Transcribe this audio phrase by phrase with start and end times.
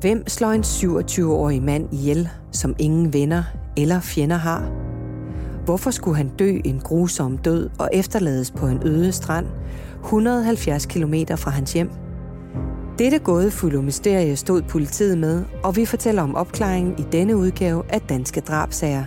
[0.00, 3.42] Hvem slår en 27-årig mand ihjel, som ingen venner
[3.76, 4.70] eller fjender har?
[5.64, 9.46] Hvorfor skulle han dø en grusom død og efterlades på en øde strand,
[10.04, 11.90] 170 km fra hans hjem?
[12.98, 18.00] Dette gådefulde mysterie stod politiet med, og vi fortæller om opklaringen i denne udgave af
[18.00, 19.04] Danske Drabsager.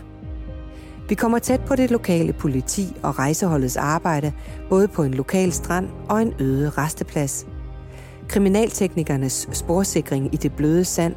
[1.10, 4.34] Vi kommer tæt på det lokale politi og rejseholdets arbejde,
[4.70, 7.48] både på en lokal strand og en øde resteplads.
[8.30, 11.16] Kriminalteknikernes sporsikring i det bløde sand,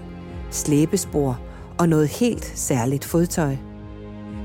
[0.51, 1.41] slæbespor
[1.79, 3.57] og noget helt særligt fodtøj.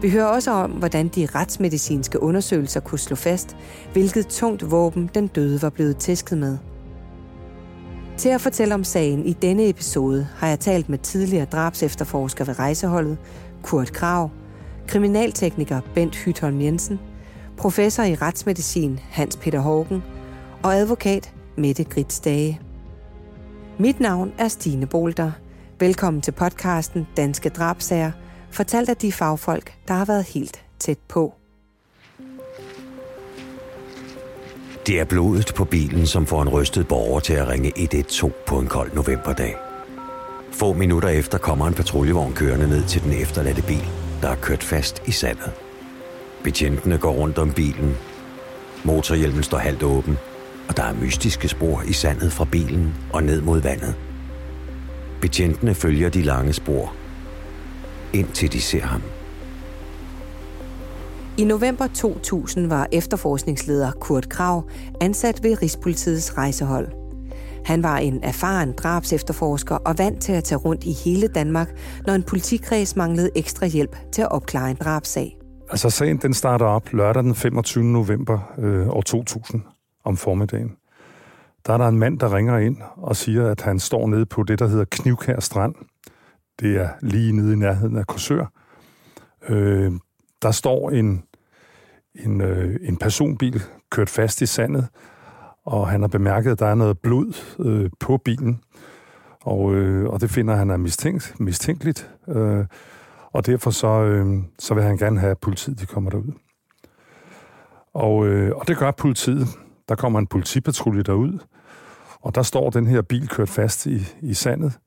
[0.01, 3.57] Vi hører også om, hvordan de retsmedicinske undersøgelser kunne slå fast,
[3.93, 6.57] hvilket tungt våben den døde var blevet tæsket med.
[8.17, 12.59] Til at fortælle om sagen i denne episode har jeg talt med tidligere drabsefterforsker ved
[12.59, 13.17] rejseholdet,
[13.63, 14.29] Kurt Krav,
[14.87, 16.99] kriminaltekniker Bent Hytholm Jensen,
[17.57, 20.03] professor i retsmedicin Hans Peter Hågen
[20.63, 22.61] og advokat Mette Grits Dage.
[23.77, 25.31] Mit navn er Stine Bolter.
[25.79, 28.11] Velkommen til podcasten Danske Drabsager,
[28.51, 31.33] fortalt af de fagfolk, der har været helt tæt på.
[34.87, 38.59] Det er blodet på bilen, som får en rystet borger til at ringe 112 på
[38.59, 39.55] en kold novemberdag.
[40.51, 43.87] Få minutter efter kommer en patruljevogn kørende ned til den efterladte bil,
[44.21, 45.51] der er kørt fast i sandet.
[46.43, 47.97] Betjentene går rundt om bilen.
[48.83, 50.17] Motorhjelmen står halvt åben,
[50.69, 53.95] og der er mystiske spor i sandet fra bilen og ned mod vandet.
[55.21, 56.93] Betjentene følger de lange spor,
[58.13, 59.01] indtil de ser ham.
[61.37, 64.69] I november 2000 var efterforskningsleder Kurt Krav
[65.01, 66.87] ansat ved Rigspolitiets rejsehold.
[67.65, 72.13] Han var en erfaren drabsefterforsker og vant til at tage rundt i hele Danmark, når
[72.13, 75.37] en politikreds manglede ekstra hjælp til at opklare en drabsag.
[75.69, 77.83] Altså sagen den starter op lørdag den 25.
[77.83, 79.61] november øh, år 2000
[80.07, 80.77] om formiddagen.
[81.65, 84.43] Der er der en mand, der ringer ind og siger, at han står nede på
[84.43, 85.75] det, der hedder Knivkær Strand.
[86.59, 88.51] Det er lige nede i nærheden af Korsør.
[89.49, 89.91] Øh,
[90.41, 91.23] der står en,
[92.15, 94.87] en, øh, en personbil kørt fast i sandet,
[95.65, 98.61] og han har bemærket, at der er noget blod øh, på bilen,
[99.43, 102.65] og, øh, og det finder han er mistænkt, mistænkeligt, øh,
[103.31, 106.31] og derfor så, øh, så vil han gerne have, at politiet de kommer derud.
[107.93, 109.47] Og, øh, og det gør politiet.
[109.89, 111.39] Der kommer en politipatrulje derud,
[112.21, 114.79] og der står den her bil kørt fast i, i sandet,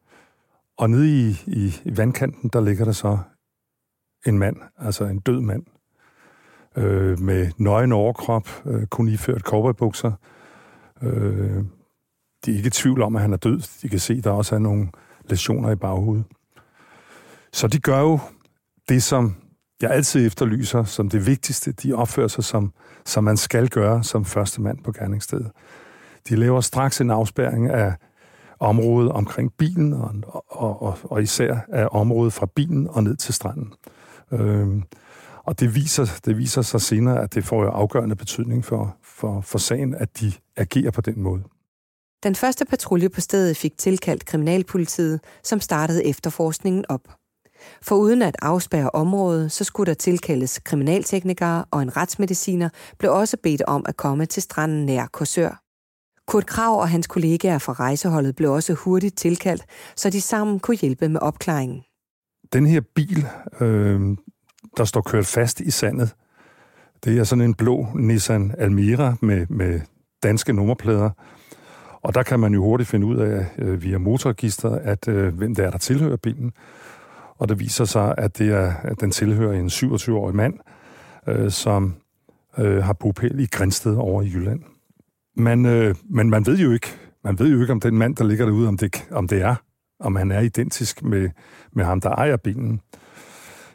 [0.78, 3.18] og nede i, i, i vandkanten, der ligger der så
[4.26, 5.62] en mand, altså en død mand,
[6.76, 10.12] øh, med nøgen overkrop, øh, kun iført cowboybukser,
[11.02, 11.64] Øh,
[12.44, 13.80] de er ikke i tvivl om, at han er død.
[13.82, 14.88] De kan se, at der også er nogle
[15.24, 16.24] lesioner i baghovedet.
[17.52, 18.18] Så de gør jo
[18.88, 19.36] det, som
[19.82, 21.72] jeg altid efterlyser som det vigtigste.
[21.72, 22.72] De opfører sig, som,
[23.06, 25.50] som man skal gøre som første mand på gerningsstedet.
[26.28, 27.94] De laver straks en afspærring af
[28.58, 30.14] området omkring bilen, og,
[30.48, 33.72] og, og, og især af området fra bilen og ned til stranden.
[34.32, 34.82] Øhm,
[35.44, 39.40] og det viser, det viser sig senere, at det får jo afgørende betydning for, for,
[39.40, 41.42] for sagen, at de agerer på den måde.
[42.22, 47.19] Den første patrulje på stedet fik tilkaldt kriminalpolitiet, som startede efterforskningen op.
[47.82, 53.36] For uden at afspærre området, så skulle der tilkaldes kriminalteknikere og en retsmediciner blev også
[53.42, 55.62] bedt om at komme til stranden nær Korsør.
[56.26, 59.64] Kurt Krav og hans kollegaer fra rejseholdet blev også hurtigt tilkaldt,
[59.96, 61.82] så de sammen kunne hjælpe med opklaringen.
[62.52, 63.26] Den her bil,
[63.60, 64.00] øh,
[64.76, 66.14] der står kørt fast i sandet,
[67.04, 69.80] det er sådan en blå Nissan Almira med, med
[70.22, 71.10] danske nummerplader.
[72.02, 75.54] Og der kan man jo hurtigt finde ud af øh, via motorregistret, at øh, hvem
[75.54, 76.52] det er, der tilhører bilen.
[77.40, 80.54] Og det viser sig, at, det er, at den tilhører en 27-årig mand,
[81.26, 81.94] øh, som
[82.58, 84.60] øh, har bopæl i Grænsted over i Jylland.
[85.36, 86.86] Man, øh, men man ved jo ikke,
[87.24, 89.54] man ved jo ikke, om den mand, der ligger derude, om det, om det er,
[90.00, 91.30] om han er identisk med,
[91.72, 92.80] med ham, der ejer bilen.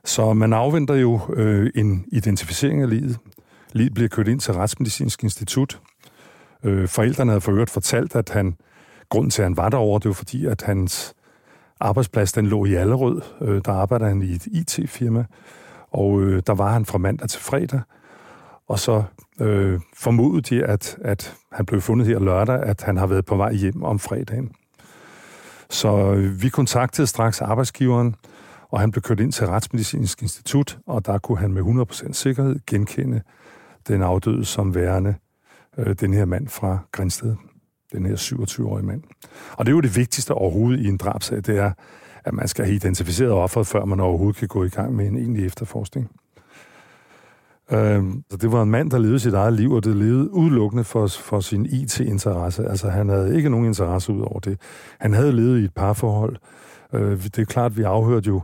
[0.04, 3.18] Så man afventer jo øh, en identificering af livet.
[3.74, 5.82] Livet bliver kørt ind til Retsmedicinsk Institut.
[6.64, 8.58] Øh, forældrene havde for øvrigt fortalt, at han,
[9.10, 11.16] grunden til, at han var derovre, det var fordi, at hans
[11.86, 13.22] arbejdsplads, den lå i Allerød.
[13.42, 15.26] Øh, der arbejder han i et IT-firma,
[15.92, 17.82] og øh, der var han fra mandag til fredag.
[18.68, 19.04] Og så
[19.42, 23.36] øh, formodede de, at, at han blev fundet her lørdag, at han har været på
[23.36, 24.52] vej hjem om fredagen.
[25.70, 28.16] Så øh, vi kontaktede straks arbejdsgiveren,
[28.70, 32.60] og han blev kørt ind til Retsmedicinsk Institut, og der kunne han med 100% sikkerhed
[32.68, 33.22] genkende
[33.88, 35.16] den afdøde som værende
[35.78, 37.36] øh, den her mand fra Grænsted,
[37.96, 39.02] den her 27-årige mand.
[39.52, 41.72] Og det er jo det vigtigste overhovedet i en drabsag, det er,
[42.26, 45.18] at man skal have identificeret offeret, før man overhovedet kan gå i gang med en
[45.18, 46.12] egentlig efterforskning.
[47.72, 50.84] Øh, så det var en mand, der levede sit eget liv, og det levede udelukkende
[50.84, 52.68] for, for sin IT-interesse.
[52.68, 54.60] Altså han havde ikke nogen interesse ud over det.
[55.00, 56.36] Han havde levet i et parforhold.
[56.94, 58.42] Øh, det er klart, vi afhørte jo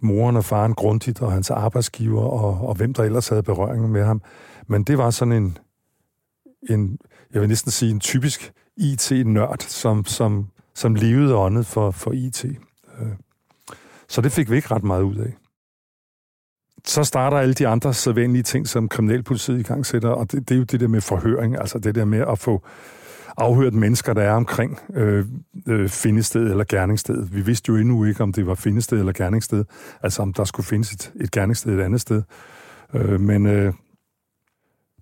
[0.00, 4.04] moren og faren grundigt, og hans arbejdsgiver, og, og hvem der ellers havde berøring med
[4.04, 4.22] ham.
[4.66, 5.58] Men det var sådan en,
[6.70, 6.98] en
[7.32, 12.44] jeg vil næsten sige, en typisk IT-nørd, som, som, som levede åndet for, for IT.
[12.44, 13.08] Øh,
[14.08, 15.32] så det fik vi ikke ret meget ud af.
[16.86, 20.54] Så starter alle de andre sædvanlige ting, som kriminalpolitiet i gang sætter, og det, det
[20.54, 22.62] er jo det der med forhøring, altså det der med at få
[23.36, 25.26] afhørt mennesker, der er omkring øh,
[25.66, 27.26] øh, findested eller gerningssted.
[27.26, 29.64] Vi vidste jo endnu ikke, om det var findested eller gerningssted,
[30.02, 32.22] altså om der skulle findes et, et gerningssted et andet sted.
[32.94, 33.72] Øh, men øh,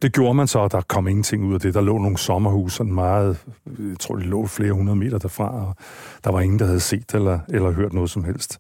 [0.03, 1.75] det gjorde man så, og der kom ingenting ud af det.
[1.75, 3.47] Der lå nogle sommerhus, sådan meget,
[3.79, 5.77] jeg tror, det lå flere hundrede meter derfra, og
[6.25, 8.59] der var ingen, der havde set eller, eller hørt noget som helst.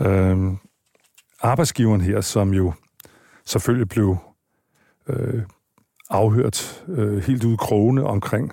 [0.00, 0.56] Øhm,
[1.42, 2.72] arbejdsgiveren her, som jo
[3.46, 4.16] selvfølgelig blev
[5.08, 5.42] øh,
[6.10, 8.52] afhørt øh, helt ud krogene omkring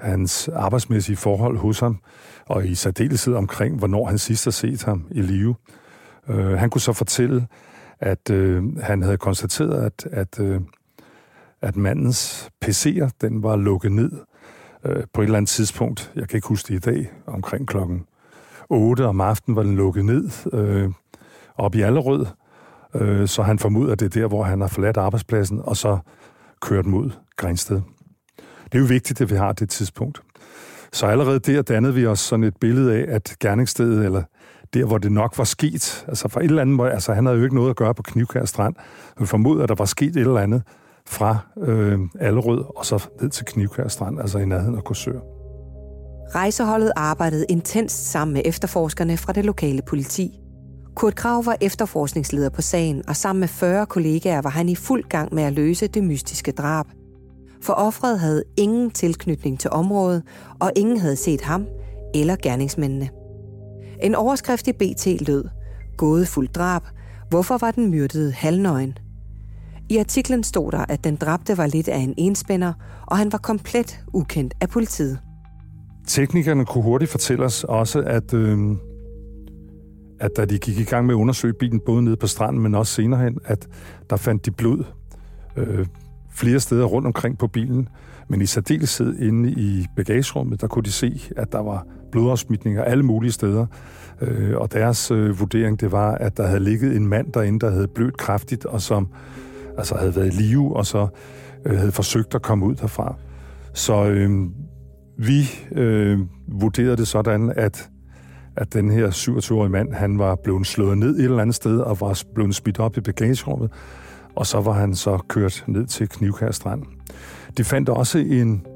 [0.00, 1.98] hans arbejdsmæssige forhold hos ham,
[2.46, 5.54] og i særdeleshed omkring, hvornår han sidst har set ham i live.
[6.28, 7.46] Øh, han kunne så fortælle,
[8.00, 10.60] at øh, han havde konstateret, at, at, øh,
[11.62, 14.12] at mandens PC'er, den var lukket ned
[14.84, 16.12] øh, på et eller andet tidspunkt.
[16.16, 18.06] Jeg kan ikke huske det i dag, omkring klokken
[18.70, 20.90] 8 om aftenen var den lukket ned øh,
[21.56, 22.26] op i Allerød,
[22.94, 25.98] øh, så han formoder, at det er der, hvor han har forladt arbejdspladsen, og så
[26.60, 27.80] kørt mod Grænsted.
[28.64, 30.22] Det er jo vigtigt, at vi har det tidspunkt.
[30.92, 34.22] Så allerede der dannede vi os sådan et billede af, at gerningsstedet, eller
[34.74, 37.44] der, hvor det nok var sket, altså for et eller andet, altså han havde jo
[37.44, 38.74] ikke noget at gøre på Knivkær Strand,
[39.18, 40.62] men formoder, at der var sket et eller andet
[41.12, 45.20] fra øh, Allerød og så ned til Knivkær Strand, altså i nærheden af Korsør.
[46.34, 50.38] Rejseholdet arbejdede intenst sammen med efterforskerne fra det lokale politi.
[50.96, 55.04] Kurt Krav var efterforskningsleder på sagen, og sammen med 40 kollegaer var han i fuld
[55.08, 56.86] gang med at løse det mystiske drab.
[57.62, 60.22] For offret havde ingen tilknytning til området,
[60.60, 61.66] og ingen havde set ham
[62.14, 63.08] eller gerningsmændene.
[64.02, 65.44] En overskrift i BT lød,
[66.26, 66.82] fuld drab,
[67.30, 68.98] hvorfor var den myrdede halvnøgen?
[69.92, 72.72] I artiklen stod der, at den dræbte var lidt af en enspænder,
[73.06, 75.18] og han var komplet ukendt af politiet.
[76.06, 78.58] Teknikerne kunne hurtigt fortælle os også, at øh,
[80.20, 82.74] at da de gik i gang med at undersøge bilen, både nede på stranden, men
[82.74, 83.68] også senere hen, at
[84.10, 84.84] der fandt de blod
[85.56, 85.86] øh,
[86.30, 87.88] flere steder rundt omkring på bilen,
[88.28, 93.02] men i særdeleshed inde i bagagerummet, der kunne de se, at der var blodafsmitninger alle
[93.02, 93.66] mulige steder.
[94.20, 97.70] Øh, og deres øh, vurdering, det var, at der havde ligget en mand derinde, der
[97.70, 99.08] havde blødt kraftigt, og som
[99.78, 101.06] altså havde været i live, og så
[101.64, 103.14] øh, havde forsøgt at komme ud derfra.
[103.74, 104.30] Så øh,
[105.18, 105.42] vi
[105.72, 107.88] øh, vurderede det sådan, at
[108.56, 112.00] at den her 27-årige mand, han var blevet slået ned et eller andet sted, og
[112.00, 113.70] var blevet spidt op i bagagerummet,
[114.34, 116.82] og så var han så kørt ned til Knivkær Strand.
[117.56, 118.66] De fandt også en,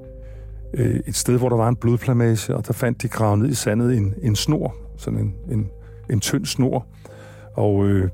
[0.74, 3.54] øh, et sted, hvor der var en blodplamage, og der fandt de gravet ned i
[3.54, 5.68] sandet en, en snor, sådan en, en,
[6.10, 6.86] en tynd snor,
[7.56, 8.10] og øh,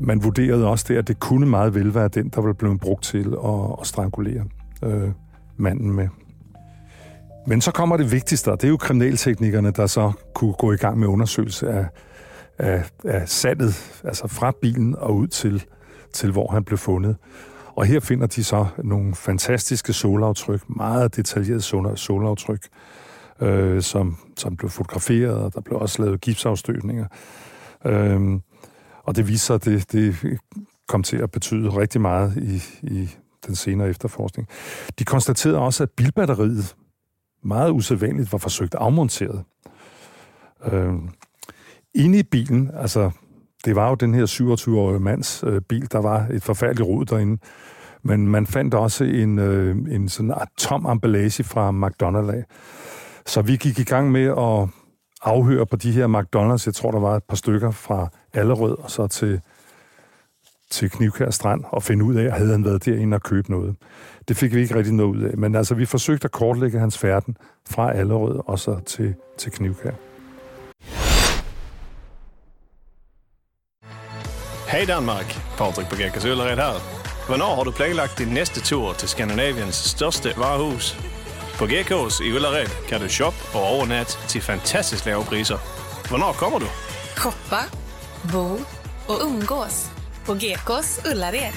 [0.00, 3.04] man vurderede også der, at det kunne meget vel være den, der var blevet brugt
[3.04, 4.44] til at, at strangulere
[4.84, 5.10] øh,
[5.56, 6.08] manden med.
[7.46, 10.76] Men så kommer det vigtigste, og det er jo kriminalteknikerne, der så kunne gå i
[10.76, 11.86] gang med undersøgelse af,
[12.58, 15.64] af, af sandet, altså fra bilen og ud til,
[16.12, 17.16] til, hvor han blev fundet.
[17.76, 21.62] Og her finder de så nogle fantastiske solaftryk, meget detaljerede
[21.96, 22.68] solaftryk,
[23.40, 27.06] øh, som, som blev fotograferet, og der blev også lavet gipsafstøbninger.
[27.86, 28.20] Øh,
[29.02, 30.38] og det viser sig, at det, det
[30.88, 33.08] kom til at betyde rigtig meget i, i
[33.46, 34.48] den senere efterforskning.
[34.98, 36.76] De konstaterede også, at bilbatteriet
[37.44, 39.44] meget usædvanligt var forsøgt afmonteret.
[40.72, 40.94] Øh,
[41.94, 43.10] inde i bilen, altså
[43.64, 47.42] det var jo den her 27-årige mands øh, bil, der var et forfærdeligt rod derinde,
[48.02, 52.44] men man fandt også en, øh, en sådan tom emballage fra McDonald's.
[53.26, 54.68] Så vi gik i gang med at
[55.22, 56.62] afhøre på de her McDonald's.
[56.66, 59.40] Jeg tror, der var et par stykker fra Allerød og så til
[60.72, 63.76] til Knivkær Strand og finde ud af, at havde han været derinde og købe noget.
[64.28, 66.98] Det fik vi ikke rigtig noget ud af, men altså vi forsøgte at kortlægge hans
[66.98, 67.36] færden
[67.70, 69.90] fra Allerød og så til, til Knivkær.
[74.68, 75.26] Hej Danmark,
[75.58, 77.02] Patrick på Gækkers Øllered her.
[77.26, 80.96] Hvornår har du planlagt din næste tur til Skandinaviens største varehus?
[81.58, 85.58] På Gekås i Ullared kan du shoppe og overnatte til fantastisk lave priser.
[86.08, 86.66] Hvornår kommer du?
[87.16, 87.81] Shoppa,
[88.32, 88.60] bo
[89.06, 89.90] och umgås
[90.26, 91.52] på GKs Ullared.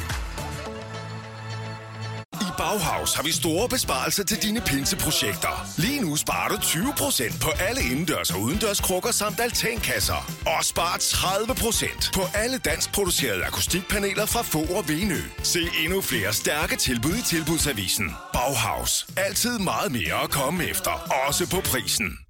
[2.41, 5.67] I Bauhaus har vi store besparelser til dine pinseprojekter.
[5.77, 10.31] Lige nu sparer du 20% på alle indendørs og udendørs krukker samt altankasser.
[10.45, 15.19] Og spar 30% på alle dansk producerede akustikpaneler fra Fog og Venø.
[15.43, 18.15] Se endnu flere stærke tilbud i Tilbudsavisen.
[18.33, 19.07] Bauhaus.
[19.17, 20.91] Altid meget mere at komme efter.
[21.27, 22.24] Også på prisen.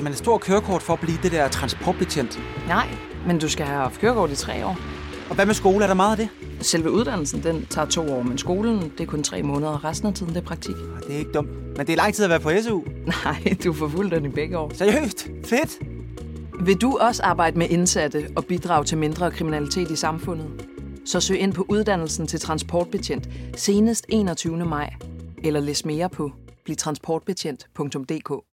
[0.00, 2.40] Skal man have stor kørekort for at blive det der transportbetjent?
[2.68, 2.88] Nej,
[3.26, 4.78] men du skal have haft kørekort i tre år.
[5.28, 5.82] Og hvad med skole?
[5.82, 6.28] Er der meget af det?
[6.66, 10.08] Selve uddannelsen, den tager to år, men skolen, det er kun tre måneder, og resten
[10.08, 10.74] af tiden, det er praktik.
[11.06, 11.48] Det er ikke dumt.
[11.76, 12.80] Men det er lang tid at være på SU.
[13.06, 14.72] Nej, du får fuld den i begge år.
[14.74, 15.28] Seriøst?
[15.44, 15.78] Fedt!
[16.66, 20.66] Vil du også arbejde med indsatte og bidrage til mindre kriminalitet i samfundet?
[21.04, 24.56] Så søg ind på uddannelsen til transportbetjent senest 21.
[24.56, 24.94] maj.
[25.44, 26.30] Eller læs mere på
[26.64, 28.49] blivtransportbetjent.dk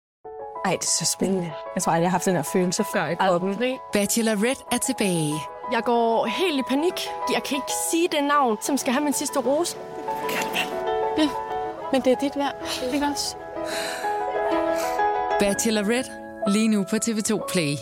[0.66, 1.54] Ej, det er så spændende.
[1.76, 3.58] Jeg tror aldrig, jeg har haft den her følelse før i kroppen.
[3.94, 5.34] Bachelorette er tilbage.
[5.72, 6.94] Jeg går helt i panik.
[7.34, 9.78] Jeg kan ikke sige det navn, som skal have min sidste rose.
[11.18, 11.30] Ja,
[11.92, 12.56] men det er dit værd.
[12.94, 13.36] Ikke også?
[15.40, 16.12] Bachelorette.
[16.48, 17.76] Lige nu på TV2 Play.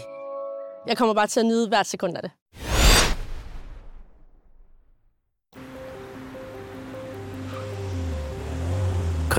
[0.87, 2.31] Jeg kommer bare til at nyde hvert sekund af det.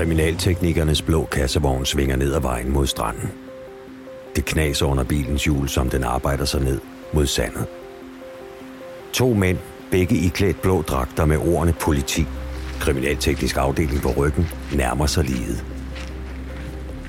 [0.01, 3.31] Kriminalteknikernes blå kassevogn svinger ned ad vejen mod stranden.
[4.35, 6.79] Det knaser under bilens hjul, som den arbejder sig ned
[7.13, 7.65] mod sandet.
[9.13, 9.57] To mænd,
[9.91, 12.25] begge iklædt blå dragter med ordene politi,
[12.79, 15.65] kriminalteknisk afdeling på ryggen, nærmer sig livet.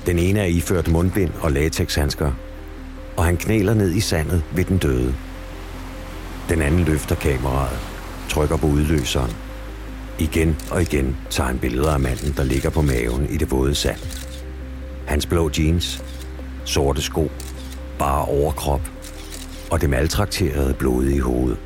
[0.05, 2.31] Den ene er iført mundbind og latexhandsker,
[3.17, 5.15] og han knæler ned i sandet ved den døde.
[6.49, 7.79] Den anden løfter kameraet,
[8.29, 9.31] trykker på udløseren.
[10.23, 13.75] Igen og igen tager han billeder af manden, der ligger på maven i det våde
[13.75, 13.99] sand.
[15.07, 16.03] Hans blå jeans,
[16.65, 17.29] sorte sko,
[17.99, 18.81] bare overkrop
[19.71, 21.57] og det maltrakterede i hovedet.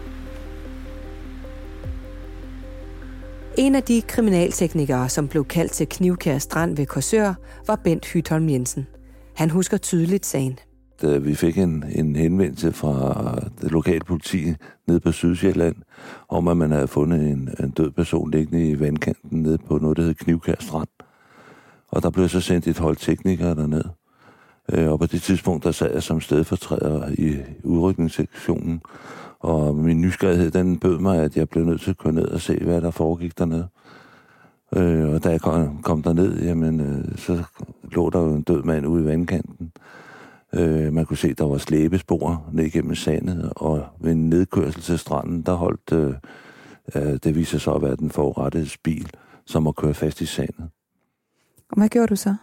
[3.58, 7.34] En af de kriminalteknikere, som blev kaldt til Knivkær Strand ved Korsør,
[7.68, 8.88] var Bent Hytholm Jensen.
[9.36, 10.60] Han husker tydeligt sagen
[11.04, 14.54] øh, vi fik en, en henvendelse fra det lokale politi
[14.88, 15.76] nede på Sydsjælland,
[16.30, 19.98] om at man havde fundet en, en død person liggende i vandkanten nede på noget,
[19.98, 20.88] der hedder Knivkær Strand.
[21.88, 23.84] Og der blev så sendt et hold teknikere derned.
[24.74, 28.82] Øh, og på det tidspunkt, der sad jeg som stedfortræder i udrykningssektionen,
[29.40, 32.42] og min nysgerrighed, den bød mig, at jeg blev nødt til at køre ned og
[32.42, 33.68] se, hvad der foregik dernede.
[34.76, 37.44] Øh, og da jeg kom, kom derned, jamen, øh, så
[37.84, 39.72] lå der jo en død mand ude i vandkanten.
[40.58, 45.00] Øh, man kunne se, der var slæbespor ned igennem sandet, og ved en nedkørsel til
[45.00, 46.14] stranden, der holdt, øh,
[46.96, 49.10] øh, det viser sig at være den forurettede bil,
[49.46, 50.70] som var kørt fast i sandet.
[51.70, 52.36] Og hvad gjorde du så?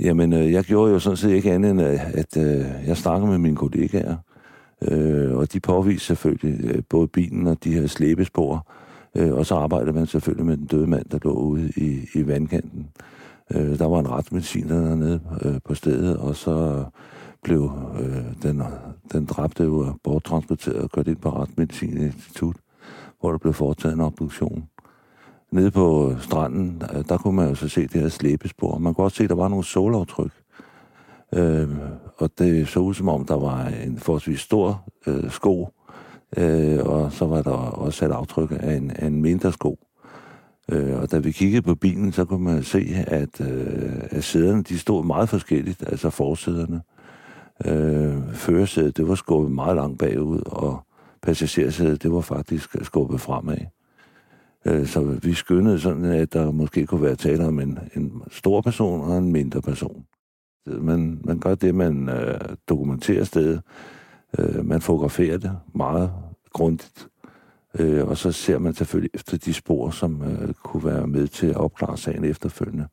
[0.00, 3.30] Jamen, øh, jeg gjorde jo sådan set ikke andet end, at, at øh, jeg snakkede
[3.30, 4.16] med mine kollegaer,
[4.82, 8.72] øh, og de påviste selvfølgelig øh, både bilen og de her slæbespor,
[9.14, 12.26] øh, og så arbejdede man selvfølgelig med den døde mand, der lå ude i, i
[12.26, 12.80] vandkanten.
[12.80, 16.84] Øh, Øh, der var en retsmediciner dernede øh, på stedet, og så øh,
[17.42, 18.62] blev øh, den,
[19.12, 22.56] den dræbte jo borttransporteret og kørt ind på Retsmedicininstitut,
[23.20, 24.64] hvor der blev foretaget en obduktion.
[25.52, 28.78] Nede på øh, stranden, øh, der kunne man jo så se det her slæbespor.
[28.78, 30.32] Man kunne også se, at der var nogle solaftryk.
[31.34, 31.68] Øh,
[32.16, 35.68] og det så ud som om, der var en forholdsvis stor øh, sko,
[36.36, 39.78] øh, og så var der også sat aftryk af en, af en mindre sko.
[40.72, 44.62] Øh, og da vi kiggede på bilen, så kunne man se, at, øh, at sæderne
[44.62, 46.82] de stod meget forskelligt, altså forsæderne.
[47.66, 50.86] Øh, førersædet, det var skubbet meget langt bagud, og
[51.22, 53.58] passagersædet, det var faktisk skubbet fremad.
[54.64, 58.60] Øh, så vi skyndede sådan, at der måske kunne være tale om en, en stor
[58.60, 60.04] person og en mindre person.
[60.66, 63.62] Man, man gør det, man øh, dokumenterer stedet.
[64.38, 66.12] Øh, man fotograferer det meget
[66.52, 67.08] grundigt.
[67.78, 71.46] Øh, og så ser man selvfølgelig efter de spor, som øh, kunne være med til
[71.46, 72.86] at opklare sagen efterfølgende.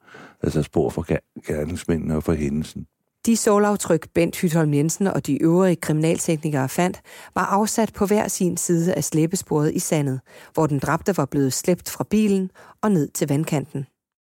[0.44, 1.06] Altså spor for
[1.48, 2.86] gerningsmændene og for hændelsen.
[3.26, 7.02] De solaftryk, Bent Hytholm Jensen og de øvrige kriminalteknikere fandt,
[7.36, 10.20] var afsat på hver sin side af slæbesporet i sandet,
[10.54, 13.86] hvor den dræbte var blevet slæbt fra bilen og ned til vandkanten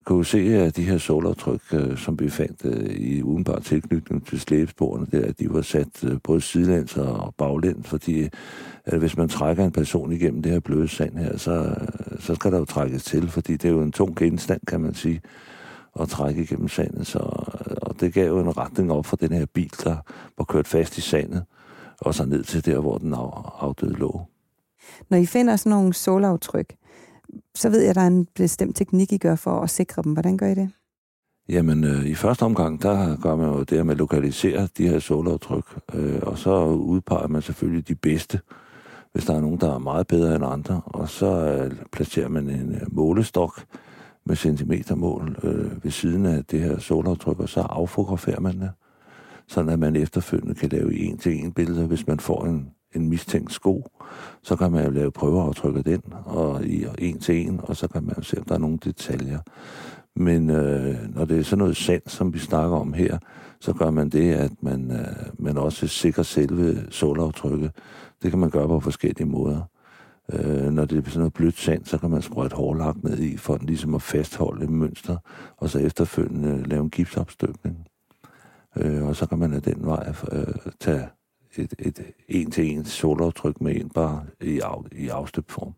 [0.09, 4.39] kunne se, at de her solaftryk, øh, som vi fandt øh, i udenbar tilknytning til
[4.39, 8.29] slæbesporene, der, at de var sat øh, både sidelæns og baglæns, fordi
[8.85, 11.75] at hvis man trækker en person igennem det her bløde sand her, så,
[12.19, 14.93] så skal der jo trækkes til, fordi det er jo en tung genstand, kan man
[14.93, 15.21] sige,
[15.99, 17.07] at trække igennem sandet.
[17.07, 17.19] Så,
[17.81, 19.97] og det gav jo en retning op for den her bil, der
[20.37, 21.43] var kørt fast i sandet,
[22.01, 23.13] og så ned til der, hvor den
[23.59, 24.21] afdøde lå.
[25.09, 26.78] Når I finder sådan nogle solaftryk,
[27.55, 30.13] så ved jeg, at der er en bestemt teknik, I gør for at sikre dem.
[30.13, 30.69] Hvordan gør I det?
[31.49, 34.99] Jamen, øh, i første omgang, der gør man jo det, at man lokaliserer de her
[34.99, 38.39] solaftryk, øh, og så udpeger man selvfølgelig de bedste
[39.13, 40.81] hvis der er nogen, der er meget bedre end andre.
[40.85, 43.65] Og så øh, placerer man en øh, målestok
[44.25, 48.71] med centimetermål øh, ved siden af det her solaftryk, og så affotograferer man det,
[49.47, 53.87] sådan at man efterfølgende kan lave en-til-en billeder, hvis man får en, en mistænkt sko,
[54.41, 57.87] så kan man jo lave prøveaftryk af den, og i en til en, og så
[57.87, 59.39] kan man jo se, om der er nogle detaljer.
[60.15, 63.17] Men øh, når det er sådan noget sand, som vi snakker om her,
[63.59, 65.05] så gør man det, at man, øh,
[65.39, 67.71] man også sikrer selve solaftrykket.
[68.23, 69.61] Det kan man gøre på forskellige måder.
[70.33, 73.37] Øh, når det er sådan noget blødt sand, så kan man sprøjte hårlak ned i,
[73.37, 75.17] for den ligesom at fastholde et mønster,
[75.57, 77.77] og så efterfølgende lave en gipsopstøbning.
[78.75, 81.07] Øh, og så kan man af den vej øh, tage
[81.57, 85.73] et, et en-til-en solaftryk med en bare i, af, i afstøbt form.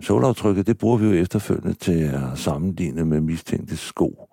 [0.00, 4.28] Solaftrykket, det bruger vi jo efterfølgende til at sammenligne med mistænkte sko.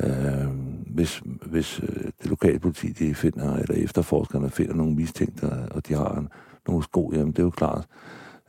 [0.00, 0.48] Øh,
[0.86, 5.94] hvis hvis øh, det lokale politi de finder, eller efterforskerne finder nogle mistænkte, og de
[5.94, 6.28] har en,
[6.68, 7.86] nogle sko, jamen det er jo klart,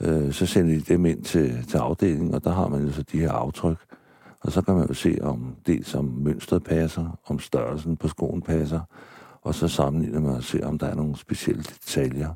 [0.01, 3.03] øh, så sender de dem ind til, til afdelingen, og der har man jo så
[3.03, 3.77] de her aftryk.
[4.41, 8.41] Og så kan man jo se, om det som mønstret passer, om størrelsen på skoen
[8.41, 8.79] passer,
[9.41, 12.29] og så sammenligner man og ser, om der er nogle specielle detaljer.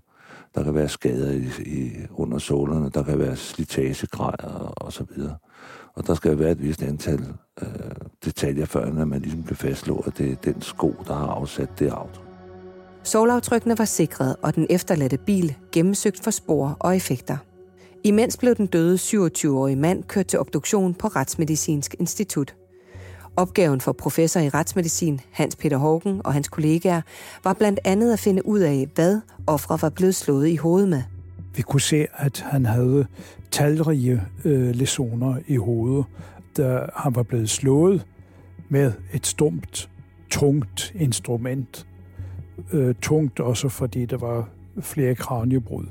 [0.55, 5.37] Der kan være skader i, i, under sålerne, der kan være slitagegrader og så videre.
[5.93, 7.67] Og der skal være et vist antal øh,
[8.25, 11.79] detaljer, før at man ligesom kan fastslå, at det er den sko, der har afsat
[11.79, 12.25] det aftryk.
[13.03, 17.37] Solaftrykkene var sikret, og den efterladte bil gennemsøgt for spor og effekter.
[18.03, 22.55] Imens blev den døde 27-årige mand kørt til obduktion på Retsmedicinsk Institut.
[23.37, 27.01] Opgaven for professor i retsmedicin Hans Peter Hågen og hans kollegaer
[27.43, 31.03] var blandt andet at finde ud af, hvad ofre var blevet slået i hovedet med.
[31.55, 33.07] Vi kunne se, at han havde
[33.51, 36.05] talrige øh, lesioner i hovedet,
[36.57, 38.05] da han var blevet slået
[38.69, 39.89] med et stumt,
[40.29, 41.87] tungt instrument.
[42.73, 44.49] Øh, tungt også, fordi der var
[44.79, 45.85] flere kraniebrud.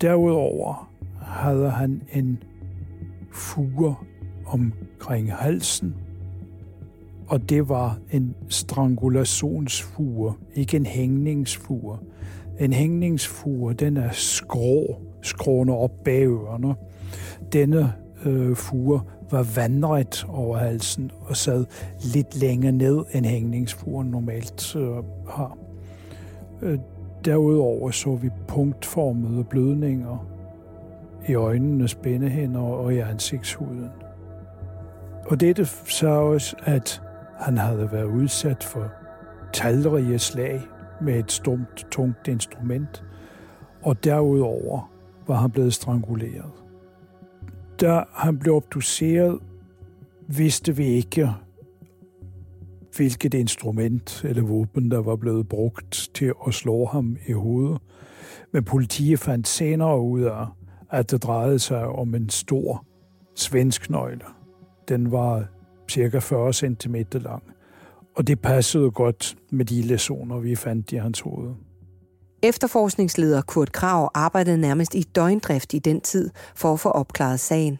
[0.00, 0.90] Derudover
[1.22, 2.42] havde han en
[3.32, 3.94] fure
[4.46, 5.94] omkring halsen,
[7.28, 11.98] og det var en strangulationsfure, ikke en hængningsfure.
[12.60, 16.74] En hængningsfure, den er skrå, skrående op bag ørerne.
[17.52, 17.92] Denne
[18.24, 19.00] øh, fure
[19.30, 21.64] var vandret over halsen og sad
[22.14, 24.90] lidt længere ned, end hængningsfuren normalt øh,
[25.28, 25.58] har.
[26.62, 26.78] Øh,
[27.24, 30.26] derudover så vi punktformede blødninger
[31.28, 33.90] i øjnene, spændehænder og i ansigtshuden.
[35.28, 37.02] Og dette sagde også, at
[37.38, 38.90] han havde været udsat for
[39.52, 40.60] talrige slag
[41.00, 43.04] med et stumt, tungt instrument,
[43.82, 44.92] og derudover
[45.26, 46.50] var han blevet stranguleret.
[47.80, 49.38] Da han blev obduceret,
[50.28, 51.30] vidste vi ikke,
[52.96, 57.78] hvilket instrument eller våben, der var blevet brugt til at slå ham i hovedet.
[58.52, 60.46] Men politiet fandt senere ud af,
[60.90, 62.84] at det drejede sig om en stor
[63.34, 64.24] svensk nøgle.
[64.88, 65.44] Den var
[65.90, 67.42] cirka 40 cm lang,
[68.16, 71.54] og det passede godt med de lesioner, vi fandt i hans hoved.
[72.42, 77.78] Efterforskningsleder Kurt Krav arbejdede nærmest i døgndrift i den tid for at få opklaret sagen.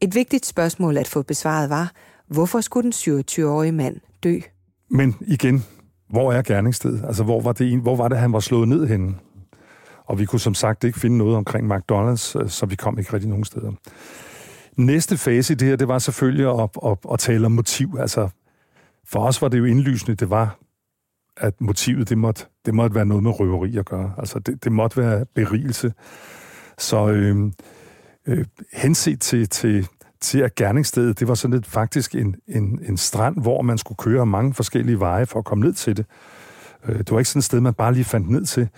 [0.00, 1.92] Et vigtigt spørgsmål at få besvaret var,
[2.28, 4.38] hvorfor skulle den 27-årige mand dø?
[4.90, 5.64] Men igen,
[6.10, 7.04] hvor er gerningsstedet?
[7.06, 9.14] Altså, hvor var, det, hvor var det, han var slået ned henne?
[10.04, 13.12] Og vi kunne som sagt ikke finde noget omkring McDonald's, øh, så vi kom ikke
[13.12, 13.72] rigtig nogen steder.
[14.76, 17.96] Næste fase i det her, det var selvfølgelig at, at, at tale om motiv.
[18.00, 18.28] Altså,
[19.04, 20.58] for os var det jo indlysende, det var,
[21.36, 24.14] at motivet, det måtte, det måtte være noget med røveri at gøre.
[24.18, 25.92] Altså, det, det måtte være berigelse.
[26.78, 27.52] Så øh,
[28.26, 29.88] øh, henset til, til,
[30.20, 33.96] til at gerningsstedet, det var sådan lidt faktisk en, en, en strand, hvor man skulle
[33.96, 36.06] køre mange forskellige veje for at komme ned til det.
[36.88, 38.68] Øh, det var ikke sådan et sted, man bare lige fandt ned til.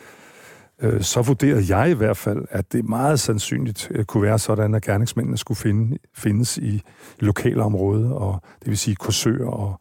[0.84, 4.74] Øh, så vurderede jeg i hvert fald, at det meget sandsynligt øh, kunne være sådan,
[4.74, 6.82] at gerningsmændene skulle finde, findes i
[7.18, 9.80] lokalområdet, og det vil sige Korsør og,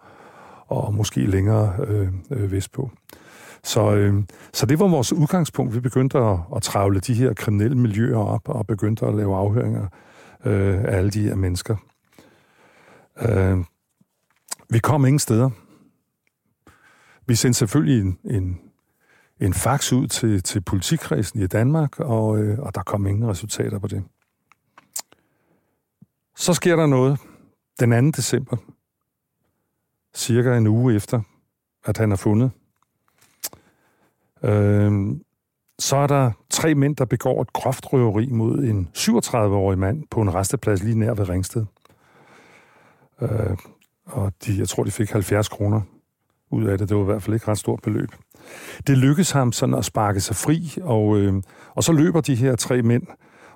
[0.68, 2.92] og måske længere øh, øh, vestpå.
[3.64, 5.76] Så, øh, så det var vores udgangspunkt.
[5.76, 9.88] Vi begyndte at, at travle de her kriminelle miljøer op, og begyndte at lave afhøringer
[10.46, 11.76] øh, af alle de her mennesker.
[13.22, 13.58] Øh,
[14.70, 15.50] vi kom ingen steder.
[17.28, 18.60] Vi sendte selvfølgelig en, en,
[19.46, 23.80] en fax ud til, til politikredsen i Danmark, og, øh, og der kom ingen resultater
[23.80, 24.04] på det.
[26.36, 27.20] Så sker der noget
[27.80, 28.18] den 2.
[28.18, 28.58] december,
[30.16, 31.22] cirka en uge efter,
[31.86, 32.52] at han er fundet.
[34.44, 35.16] Øh,
[35.80, 40.22] så er der tre mænd, der begår et groft røveri mod en 37-årig mand på
[40.22, 41.66] en resteplads lige nær ved Ringsted.
[43.22, 43.58] Øh,
[44.06, 45.82] og de, jeg tror, de fik 70 kroner
[46.50, 46.90] ud af det.
[46.90, 48.10] Det var i hvert fald ikke ret stort beløb.
[48.88, 51.34] Det lykkes ham sådan at sparke sig fri, og, øh,
[51.76, 53.04] og så løber de her tre mænd,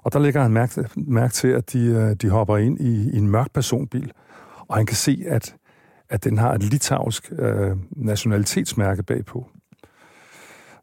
[0.04, 3.18] og der lægger han mærke, mærke til, at de, øh, de hopper ind i, i
[3.18, 4.12] en mørk personbil,
[4.68, 5.56] og han kan se, at,
[6.10, 9.48] at den har et litauisk øh, nationalitetsmærke bagpå.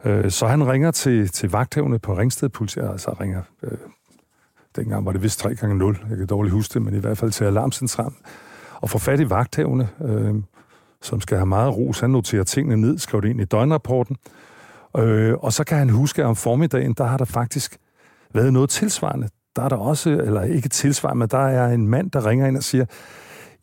[0.05, 3.79] Øh, så han ringer til, til vagthævne på Ringsted Politi, altså ringer, øh,
[4.77, 7.19] dengang var det vist 3 gange 0, jeg kan dårligt huske det, men i hvert
[7.19, 8.17] fald til alarmcentralen,
[8.81, 10.35] og får fat i vagthævne, øh,
[11.05, 12.01] som skal have meget ros.
[12.01, 14.17] Han noterer tingene ned, skriver det ind i døgnrapporten,
[14.97, 17.77] øh, og så kan han huske, at om formiddagen, der har der faktisk
[18.35, 19.29] været noget tilsvarende.
[19.57, 22.57] Der er der også, eller ikke tilsvarende, men der er en mand, der ringer ind
[22.57, 22.85] og siger,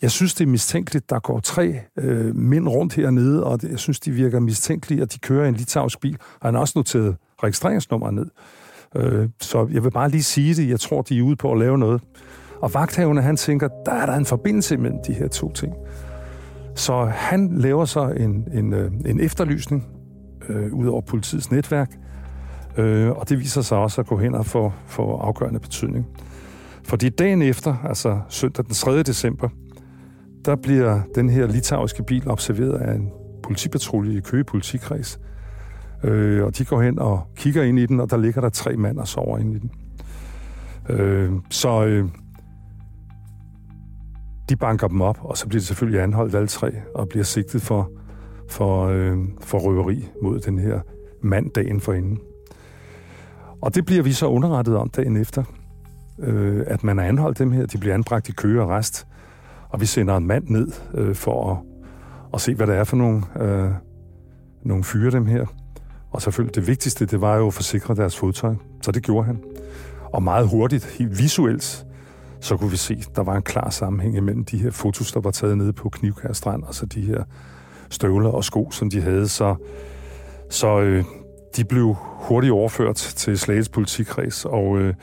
[0.01, 1.09] jeg synes, det er mistænkeligt.
[1.09, 5.19] Der går tre øh, mænd rundt hernede, og jeg synes, de virker mistænkelige, og de
[5.19, 6.17] kører i en litauisk bil.
[6.39, 8.25] Og han har også noteret registreringsnummeret ned.
[8.95, 10.69] Øh, så jeg vil bare lige sige det.
[10.69, 12.01] Jeg tror, de er ude på at lave noget.
[12.61, 15.73] Og vagthavende, han tænker, der er der en forbindelse mellem de her to ting.
[16.75, 19.87] Så han laver så en, en, øh, en efterlysning
[20.49, 21.91] øh, ud over politiets netværk,
[22.77, 26.07] øh, og det viser sig også at gå hen og få, få afgørende betydning.
[26.83, 29.03] Fordi dagen efter, altså søndag den 3.
[29.03, 29.49] december,
[30.45, 33.09] der bliver den her litauiske bil observeret af en
[33.43, 35.19] politipatrulje i Køge politikreds.
[36.03, 38.75] Øh, og de går hen og kigger ind i den, og der ligger der tre
[38.75, 39.71] mand og sover ind i den.
[40.89, 42.05] Øh, så øh,
[44.51, 47.61] de banker dem op, og så bliver de selvfølgelig anholdt alle tre, og bliver sigtet
[47.61, 47.91] for,
[48.49, 50.79] for, øh, for røveri mod den her
[51.21, 52.19] mand dagen forinden.
[53.61, 55.43] Og det bliver vi så underrettet om dagen efter,
[56.19, 57.65] øh, at man har anholdt dem her.
[57.65, 59.07] De bliver anbragt i køge og rest,
[59.69, 61.57] og vi sender en mand ned øh, for at,
[62.33, 63.71] at se, hvad der er for nogle, øh,
[64.63, 65.45] nogle fyre dem her.
[66.11, 68.55] Og selvfølgelig det vigtigste, det var jo at forsikre deres fodtøj.
[68.81, 69.43] Så det gjorde han.
[70.13, 71.85] Og meget hurtigt, helt visuelt,
[72.41, 75.19] så kunne vi se, at der var en klar sammenhæng mellem de her fotos, der
[75.19, 77.23] var taget nede på Knivkær Strand, og så de her
[77.89, 79.27] støvler og sko, som de havde.
[79.27, 79.55] Så,
[80.49, 81.03] så øh,
[81.55, 84.93] de blev hurtigt overført til Slagets politikreds, og, øh,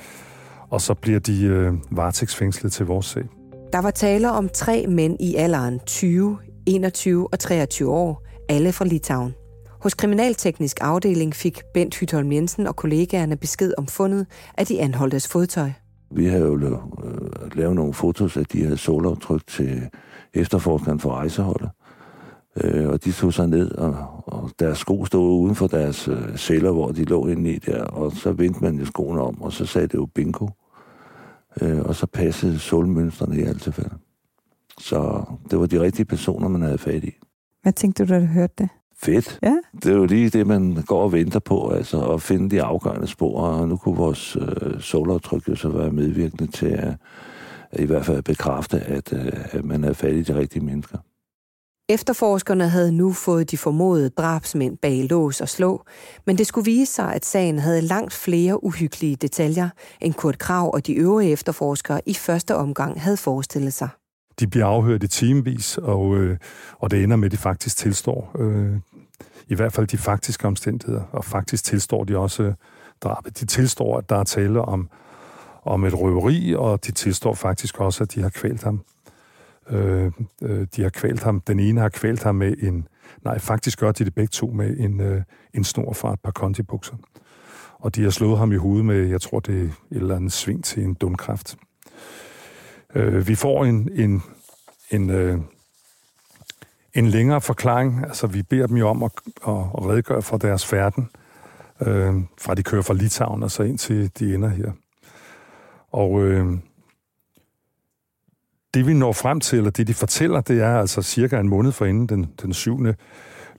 [0.70, 3.24] og så bliver de øh, varetægtsfængslet til vores sag.
[3.72, 8.84] Der var tale om tre mænd i alderen 20, 21 og 23 år, alle fra
[8.84, 9.34] Litauen.
[9.80, 14.26] Hos Kriminalteknisk afdeling fik Bent Hytholm Jensen og kollegaerne besked om fundet
[14.58, 15.70] af de anholdtes fodtøj.
[16.10, 16.56] Vi havde jo
[17.04, 19.88] øh, lavet nogle fotos af de her solaftryk til
[20.34, 21.70] efterforskeren for rejseholdet.
[22.64, 26.36] Øh, og de tog sig ned, og, og deres sko stod uden for deres øh,
[26.36, 27.84] celler, hvor de lå inde i der.
[27.84, 30.48] Og så vendte man jo skoene om, og så sagde det jo bingo.
[31.62, 33.94] Øh, og så passede solmønstrene i alt tilfælde.
[34.78, 37.12] Så det var de rigtige personer, man havde fat i.
[37.62, 38.68] Hvad tænkte du, da du hørte det?
[39.02, 39.38] Fedt.
[39.42, 39.56] Ja.
[39.82, 43.06] Det er jo lige det, man går og venter på, altså at finde de afgørende
[43.06, 46.94] spor, og nu kunne vores øh, solaftryk jo så være medvirkende til at,
[47.70, 50.98] at i hvert fald bekræfte, at, øh, at man er fat i de rigtige mennesker.
[51.90, 55.84] Efterforskerne havde nu fået de formodede drabsmænd bag lås og slå,
[56.26, 59.68] men det skulle vise sig, at sagen havde langt flere uhyggelige detaljer,
[60.00, 63.88] end Kurt Krav og de øvrige efterforskere i første omgang havde forestillet sig.
[64.40, 66.38] De bliver afhørt i timevis, og, øh,
[66.78, 68.36] og det ender med, at de faktisk tilstår.
[68.38, 68.76] Øh,
[69.48, 72.54] I hvert fald de faktiske omstændigheder, og faktisk tilstår de også øh,
[73.00, 73.40] drabet.
[73.40, 74.88] De tilstår, at der er tale om,
[75.64, 78.80] om et røveri, og de tilstår faktisk også, at de har kvalt ham.
[79.70, 81.40] Øh, øh, de har kvalt ham.
[81.40, 82.88] Den ene har kvalt ham med en...
[83.24, 85.22] Nej, faktisk gør de det begge to med en, øh,
[85.54, 86.96] en snor fra et par kontibukser.
[87.78, 90.32] Og de har slået ham i hovedet med, jeg tror, det er et eller andet
[90.32, 91.56] sving til en dumkraft.
[92.94, 94.22] Øh, vi får en, en,
[94.90, 95.38] en, øh,
[96.94, 98.04] en længere forklaring.
[98.04, 99.12] Altså, vi beder dem jo om at,
[99.46, 101.10] at, at redegøre for deres færden,
[101.80, 104.72] øh, fra de kører fra Litauen og så ind til de ender her.
[105.90, 106.58] Og øh,
[108.74, 111.72] det vi når frem til, eller det de fortæller, det er altså cirka en måned
[111.72, 112.78] forinden den, den 7.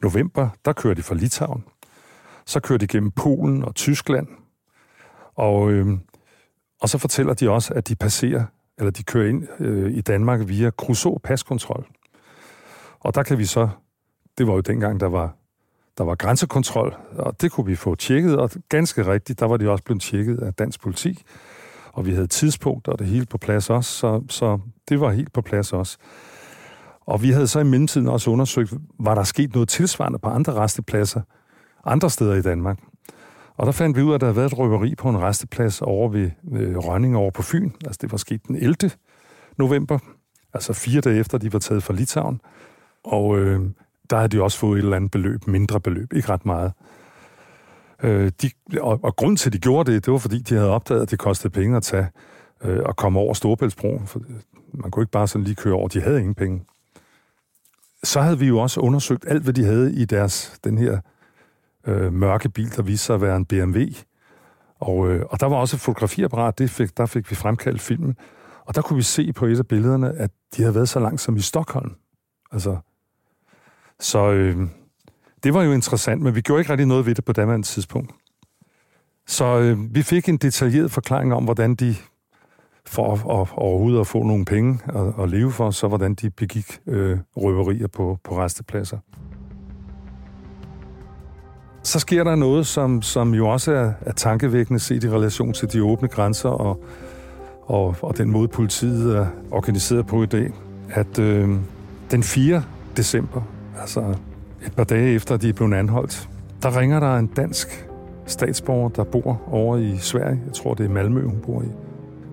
[0.01, 1.63] november, der kører de fra Litauen.
[2.45, 4.27] Så kører de gennem Polen og Tyskland.
[5.35, 5.97] Og, øh,
[6.81, 8.45] og så fortæller de også, at de passerer,
[8.79, 11.87] eller de kører ind øh, i Danmark via Crusoe paskontrol.
[12.99, 13.69] Og der kan vi så,
[14.37, 15.35] det var jo dengang, der var,
[15.97, 19.69] der var grænsekontrol, og det kunne vi få tjekket, og ganske rigtigt, der var de
[19.69, 21.23] også blevet tjekket af dansk politi
[21.93, 25.33] og vi havde tidspunkter og det hele på plads også, så, så det var helt
[25.33, 25.97] på plads også.
[27.01, 30.53] Og vi havde så i mellemtiden også undersøgt, var der sket noget tilsvarende på andre
[30.53, 31.21] restepladser,
[31.85, 32.79] andre steder i Danmark.
[33.59, 35.81] Og der fandt vi ud af, at der havde været et røveri på en resteplads
[35.81, 37.71] over ved, øh, Rønning over på Fyn.
[37.85, 38.91] Altså det var sket den 11.
[39.57, 39.99] november,
[40.53, 42.41] altså fire dage efter, de var taget fra Litauen.
[43.03, 43.61] Og øh,
[44.09, 46.73] der havde de også fået et eller andet beløb, mindre beløb, ikke ret meget.
[48.03, 50.69] Øh, de, og, og grund til, at de gjorde det, det var, fordi de havde
[50.69, 52.07] opdaget, at det kostede penge at tage
[52.63, 54.07] øh, og komme over Storebæltsbroen.
[54.07, 54.21] For
[54.73, 55.87] man kunne ikke bare sådan lige køre over.
[55.87, 56.63] De havde ingen penge.
[58.03, 60.99] Så havde vi jo også undersøgt alt, hvad de havde i deres, den her
[61.89, 63.79] øh, mørke bil, der viste sig at være en BMW.
[64.79, 68.15] Og, øh, og der var også et fotografiapparat, det fik, der fik vi fremkaldt filmen.
[68.65, 71.21] Og der kunne vi se på et af billederne, at de havde været så langt
[71.21, 71.95] som i Stockholm.
[72.51, 72.77] Altså,
[73.99, 74.57] så øh,
[75.43, 78.11] det var jo interessant, men vi gjorde ikke rigtig noget ved det på daværende tidspunkt.
[79.27, 81.95] Så øh, vi fik en detaljeret forklaring om, hvordan de,
[82.85, 86.29] for at, at, overhovedet at få nogle penge at, at leve for, så hvordan de
[86.29, 88.97] begik øh, røverier på, på restepladser.
[91.83, 95.73] Så sker der noget, som, som jo også er, er tankevækkende set i relation til
[95.73, 96.83] de åbne grænser og,
[97.63, 100.51] og, og den måde, politiet er organiseret på i dag.
[100.89, 101.49] At øh,
[102.11, 102.63] den 4.
[102.97, 103.41] december,
[103.81, 104.15] altså
[104.65, 106.29] et par dage efter, at de er blevet anholdt,
[106.63, 107.89] der ringer der en dansk
[108.25, 110.41] statsborger, der bor over i Sverige.
[110.45, 111.67] Jeg tror, det er Malmø, hun bor i.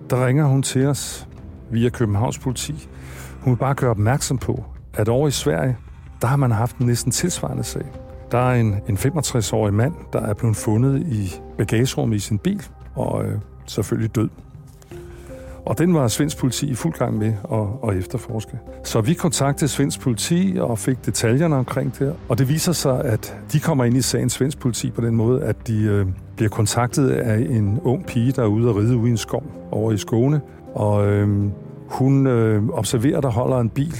[0.09, 1.27] Der ringer hun til os
[1.71, 2.87] via Københavns politi.
[3.41, 5.77] Hun vil bare gøre opmærksom på, at over i Sverige,
[6.21, 7.85] der har man haft en næsten tilsvarende sag.
[8.31, 12.63] Der er en, en 65-årig mand, der er blevet fundet i bagagerummet i sin bil,
[12.95, 14.29] og øh, selvfølgelig død.
[15.67, 18.59] Og den var svensk politi i fuld gang med at, at efterforske.
[18.83, 22.15] Så vi kontaktede svensk politi og fik detaljerne omkring det.
[22.29, 25.43] Og det viser sig, at de kommer ind i sagen svensk politi på den måde,
[25.43, 29.07] at de øh, bliver kontaktet af en ung pige, der er ude og ride ude
[29.07, 30.41] i en skov over i Skåne.
[30.73, 31.49] Og øh,
[31.87, 33.95] hun øh, observerer, der holder en bil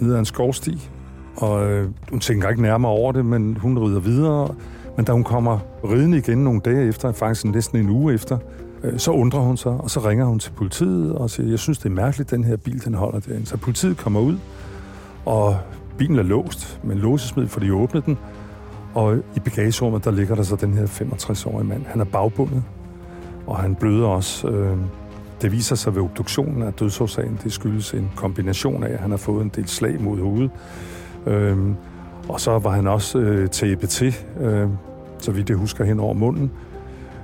[0.00, 0.90] nede ad en skovsti.
[1.36, 4.54] Og øh, hun tænker ikke nærmere over det, men hun rider videre.
[4.96, 8.38] Men da hun kommer ridende igen nogle dage efter, faktisk næsten en uge efter,
[8.84, 11.78] Øh, så undrer hun sig, og så ringer hun til politiet og siger, jeg synes,
[11.78, 13.46] det er mærkeligt, den her bil, den holder derinde.
[13.46, 14.38] Så politiet kommer ud,
[15.24, 15.56] og
[15.98, 18.18] bilen er låst men låsesmid, for de åbnede den.
[18.94, 21.86] Og i bagagerummet, der ligger der så den her 65-årige mand.
[21.86, 22.62] Han er bagbundet,
[23.46, 24.48] og han bløder også.
[24.48, 24.76] Øh,
[25.42, 29.18] det viser sig ved obduktionen, at dødsårsagen det skyldes en kombination af, at han har
[29.18, 30.50] fået en del slag mod hovedet.
[31.26, 31.58] Øh,
[32.28, 34.68] og så var han også tæppet til, øh,
[35.18, 36.52] så vidt jeg husker, hen over munden.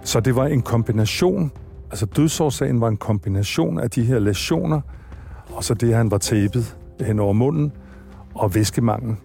[0.04, 1.52] Så det var en kombination,
[1.90, 4.80] altså dødsårsagen var en kombination af de her lesioner,
[5.54, 7.72] og så det, han var tæppet hen over munden,
[8.34, 9.16] og væskemangel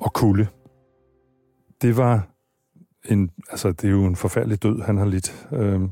[0.00, 0.46] og kulde.
[1.82, 2.28] Det var
[3.08, 5.48] en, altså det er jo en forfærdelig død, han har lidt.
[5.52, 5.90] Øhm,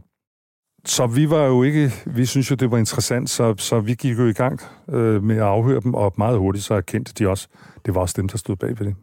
[0.86, 4.18] så vi var jo ikke, vi synes jo, det var interessant, så, så vi gik
[4.18, 7.48] jo i gang øh, med at afhøre dem, og meget hurtigt så erkendte de også,
[7.86, 8.94] det var også dem, der stod bag ved det.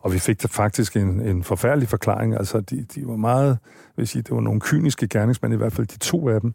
[0.00, 2.34] Og vi fik faktisk en, en forfærdelig forklaring.
[2.34, 3.58] Altså, de, de var meget,
[3.96, 6.54] vil sige, det var nogle kyniske gerningsmænd, i hvert fald de to af dem.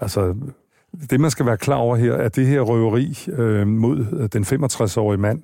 [0.00, 0.34] Altså,
[1.10, 5.20] det man skal være klar over her, er det her røveri øh, mod den 65-årige
[5.20, 5.42] mand,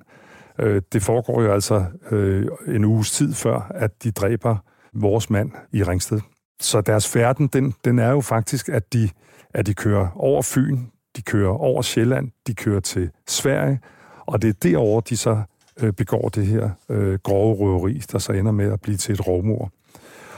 [0.59, 4.57] øh, det foregår jo altså øh, en uges tid før, at de dræber
[4.93, 6.19] vores mand i Ringsted.
[6.59, 9.09] Så deres færden, den, den er jo faktisk, at de,
[9.53, 10.79] at de kører over Fyn,
[11.15, 13.79] de kører over Sjælland, de kører til Sverige,
[14.25, 15.41] og det er derovre, de så
[15.79, 19.27] øh, begår det her øh, grove røveri, der så ender med at blive til et
[19.27, 19.71] rovmor.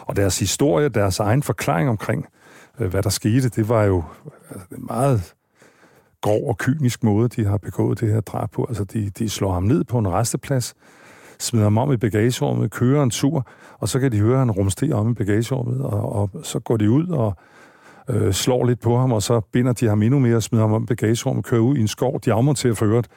[0.02, 2.26] Og deres historie, deres egen forklaring omkring,
[2.80, 4.04] øh, hvad der skete, det var jo
[4.50, 5.34] altså, en meget
[6.22, 8.66] grov og kynisk måde, de har begået det her drab på.
[8.70, 10.76] Altså, de, de slår ham ned på en resteplads,
[11.40, 13.48] smider ham om i bagagerummet, kører en tur,
[13.80, 16.78] og så kan de høre, at han rumsterer om i bagagerummet, og, og så går
[16.78, 17.38] de ud og
[18.10, 20.74] øh, slår lidt på ham, og så binder de ham endnu mere og smider ham
[20.74, 22.20] om i bagagerummet, kører ud i en skov.
[22.26, 23.08] De afmonterer for øvrigt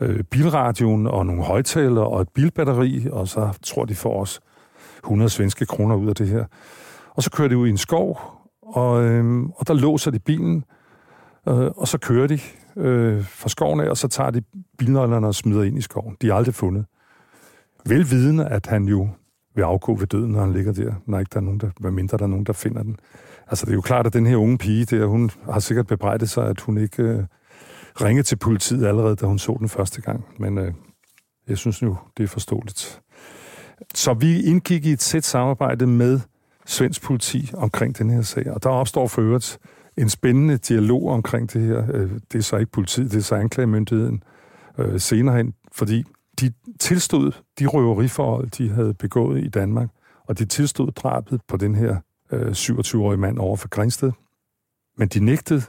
[0.00, 4.40] øh, bilradioen og nogle højtaler og et bilbatteri, og så tror de får os
[4.98, 6.44] 100 svenske kroner ud af det her.
[7.14, 8.20] Og så kører de ud i en skov,
[8.62, 10.64] og, øh, og der låser de bilen,
[11.48, 12.38] øh, og så kører de
[12.76, 14.42] øh, fra skoven af, og så tager de
[14.78, 16.16] bilnøglerne og smider ind i skoven.
[16.22, 16.84] De er aldrig fundet.
[17.88, 19.08] Velvidende, at han jo
[19.54, 21.90] vil afgå ved døden, når han ligger der, når ikke der er nogen, der, hvad
[21.90, 22.96] mindre der er nogen, der finder den.
[23.48, 26.30] Altså, det er jo klart, at den her unge pige der, hun har sikkert bebrejdet
[26.30, 27.24] sig, at hun ikke øh,
[28.00, 30.24] ringede til politiet allerede, da hun så den første gang.
[30.38, 30.72] Men øh,
[31.48, 33.02] jeg synes nu, det er forståeligt.
[33.94, 36.20] Så vi indgik i et sæt samarbejde med
[36.66, 39.58] svensk politi omkring den her sag, og der opstår for øvrigt
[39.96, 41.84] en spændende dialog omkring det her.
[41.94, 44.22] Øh, det er så ikke politiet, det er så anklagemyndigheden
[44.78, 46.04] øh, senere hen, fordi
[46.40, 49.88] de tilstod de røveriforhold, de havde begået i Danmark,
[50.26, 51.96] og de tilstod drabet på den her
[52.32, 54.12] øh, 27-årige mand over for Grænsted.
[54.98, 55.62] Men de nægtede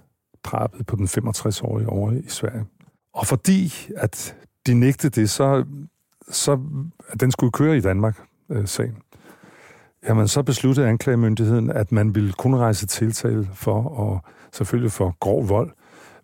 [0.43, 2.65] drabet på den 65-årige over i Sverige.
[3.13, 4.35] Og fordi at
[4.67, 5.65] de nægtede det, så,
[6.29, 6.59] så
[7.09, 8.97] at den skulle køre i Danmark, øh, sagen.
[10.07, 14.21] Jamen, så besluttede anklagemyndigheden, at man ville kun rejse tiltale for, og
[14.53, 15.71] selvfølgelig for grov vold,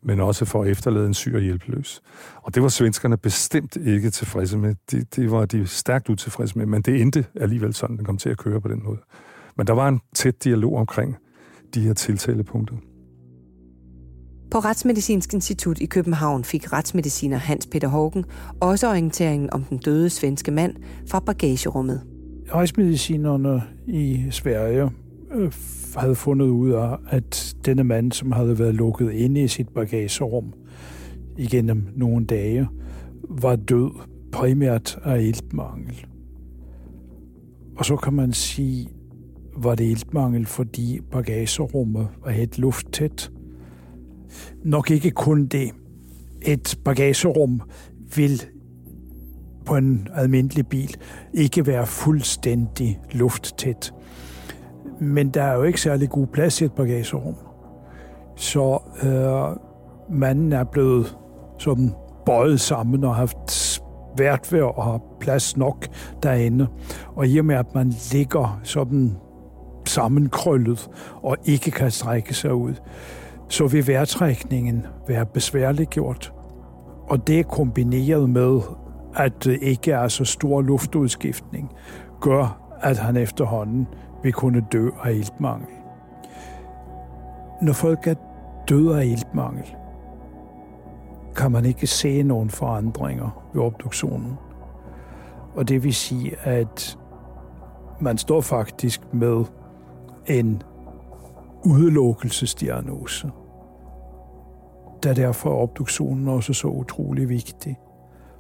[0.06, 2.02] men også for at efterlade en syg og hjælpeløs.
[2.36, 4.76] Og det var svenskerne bestemt ikke tilfredse med.
[4.92, 8.30] Det, det var de stærkt utilfredse med, men det endte alligevel sådan, den kom til
[8.30, 9.00] at køre på den måde.
[9.58, 11.16] Men der var en tæt dialog omkring
[11.74, 12.76] de her tiltalepunkter.
[14.52, 18.26] På Retsmedicinsk Institut i København fik retsmediciner Hans Peter Hågen
[18.62, 20.76] også orienteringen om den døde svenske mand
[21.10, 22.02] fra bagagerummet.
[22.52, 24.92] rejsmedicinerne i Sverige
[25.34, 25.52] Øh,
[25.96, 30.54] havde fundet ud af, at denne mand, som havde været lukket inde i sit bagagerum
[31.38, 32.68] igennem nogle dage,
[33.30, 33.92] var død
[34.32, 36.06] primært af iltmangel.
[37.78, 38.90] Og så kan man sige,
[39.58, 43.32] var det iltmangel, fordi bagagerummet var helt lufttæt.
[44.64, 45.72] Nok ikke kun det.
[46.42, 47.62] Et bagagerum
[48.16, 48.42] vil
[49.66, 50.96] på en almindelig bil
[51.34, 53.94] ikke være fuldstændig lufttæt.
[55.04, 57.36] Men der er jo ikke særlig god plads i et bagagerum.
[58.36, 59.58] Så øh,
[60.18, 61.18] manden er blevet
[61.58, 61.94] sådan
[62.26, 65.88] bøjet sammen og haft svært ved at have plads nok
[66.24, 66.68] derinde.
[67.16, 69.18] Og i og med, at man ligger sådan
[69.88, 70.90] sammenkrøllet
[71.24, 72.74] og ikke kan strække sig ud,
[73.50, 76.34] så vil vejrtrækningen være besværligt gjort.
[77.10, 78.62] Og det kombineret med,
[79.16, 81.72] at det ikke er så stor luftudskiftning,
[82.22, 83.88] gør, at han efterhånden
[84.24, 85.68] vil kunne dø af iltmangel.
[87.62, 88.16] Når folk er
[88.70, 89.76] døde af iltmangel,
[91.36, 94.38] kan man ikke se nogen forandringer ved obduktionen.
[95.56, 96.98] Og det vil sige, at
[98.02, 99.46] man står faktisk med
[100.28, 100.64] en
[101.66, 103.32] udelukkelsesdiagnose.
[105.04, 107.80] Da derfor er obduktionen også så utrolig vigtig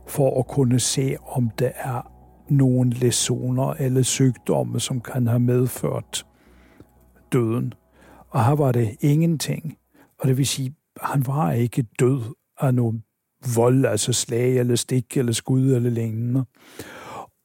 [0.07, 2.12] for at kunne se, om der er
[2.49, 6.25] nogle lesioner eller sygdomme, som kan have medført
[7.31, 7.73] døden.
[8.29, 9.77] Og her var det ingenting.
[10.19, 12.21] Og det vil sige, han var ikke død
[12.59, 13.03] af nogen
[13.55, 16.45] vold, altså slag eller stik eller skud eller lignende.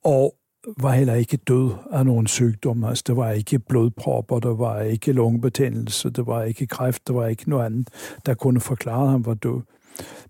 [0.04, 0.34] Og
[0.80, 2.84] var heller ikke død af nogen sygdom.
[2.84, 7.26] Altså, der var ikke blodpropper, der var ikke lungebetændelse, der var ikke kræft, der var
[7.26, 7.88] ikke noget andet,
[8.26, 9.60] der kunne forklare, at han var død.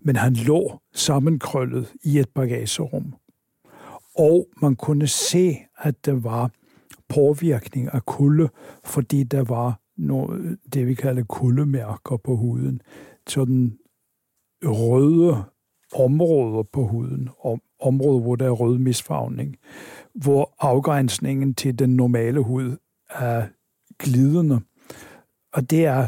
[0.01, 3.13] Men han lå sammenkrøllet i et bagagerum.
[4.17, 6.51] Og man kunne se, at der var
[7.09, 8.49] påvirkning af kulde,
[8.83, 12.81] fordi der var noget, det, vi kalder kuldemærker på huden.
[13.27, 13.77] Sådan
[14.63, 15.43] røde
[15.93, 19.55] områder på huden, om, områder, hvor der er rød misfarvning,
[20.13, 22.77] hvor afgrænsningen til den normale hud
[23.09, 23.47] er
[23.99, 24.59] glidende.
[25.53, 26.07] Og det er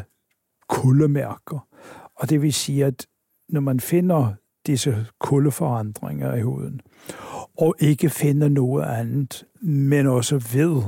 [0.70, 1.68] kuldemærker.
[2.16, 3.08] Og det vil sige, at
[3.50, 4.34] når man finder
[4.68, 6.82] disse kuldeforandringer i huden,
[7.58, 10.82] og ikke finder noget andet, men også ved,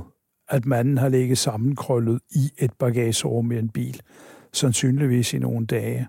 [0.50, 4.02] at manden har ligget sammenkrøllet i et bagagerum i en bil,
[4.54, 6.08] sandsynligvis i nogle dage,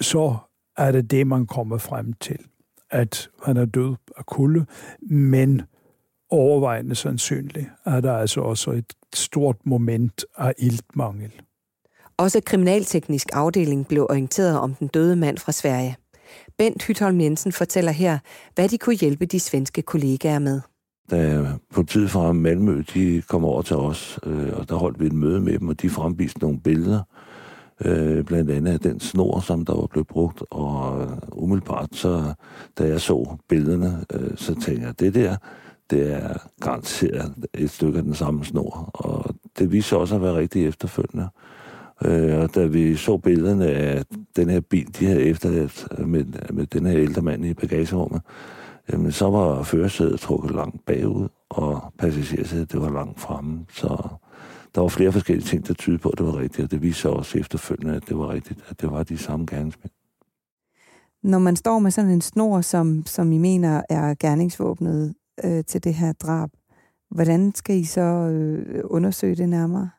[0.00, 0.36] så
[0.76, 2.38] er det det, man kommer frem til,
[2.90, 4.66] at han er død af kulde,
[5.10, 5.62] men
[6.30, 11.32] overvejende sandsynligt er der altså også et stort moment af iltmangel.
[12.16, 15.96] Også kriminalteknisk afdeling blev orienteret om den døde mand fra Sverige.
[16.58, 18.18] Bent Hytholm Jensen fortæller her,
[18.54, 20.60] hvad de kunne hjælpe de svenske kollegaer med.
[21.10, 25.12] Da politiet fra Malmø de kom over til os, øh, og der holdt vi et
[25.12, 27.02] møde med dem, og de fremviste nogle billeder,
[27.84, 32.34] øh, blandt andet af den snor, som der var blevet brugt, og øh, umiddelbart, så,
[32.78, 35.36] da jeg så billederne, øh, så tænkte jeg, det der,
[35.90, 40.36] det er garanteret et stykke af den samme snor, og det viste også at være
[40.36, 41.28] rigtigt efterfølgende.
[42.04, 44.04] Øh, og da vi så billederne af
[44.36, 48.22] den her bil, de havde efterladt øh, med, med den her ældre mand i bagagerummet,
[48.92, 53.66] jamen, så var førersædet trukket langt bagud, og passagersædet det var langt fremme.
[53.72, 54.08] Så
[54.74, 57.02] der var flere forskellige ting, der tydede på, at det var rigtigt, og det viste
[57.02, 59.92] sig også efterfølgende, at det var rigtigt, at det var de samme gerningsmænd.
[61.22, 65.84] Når man står med sådan en snor, som, som I mener er gerningsvåbnet øh, til
[65.84, 66.50] det her drab,
[67.10, 69.90] hvordan skal I så øh, undersøge det nærmere?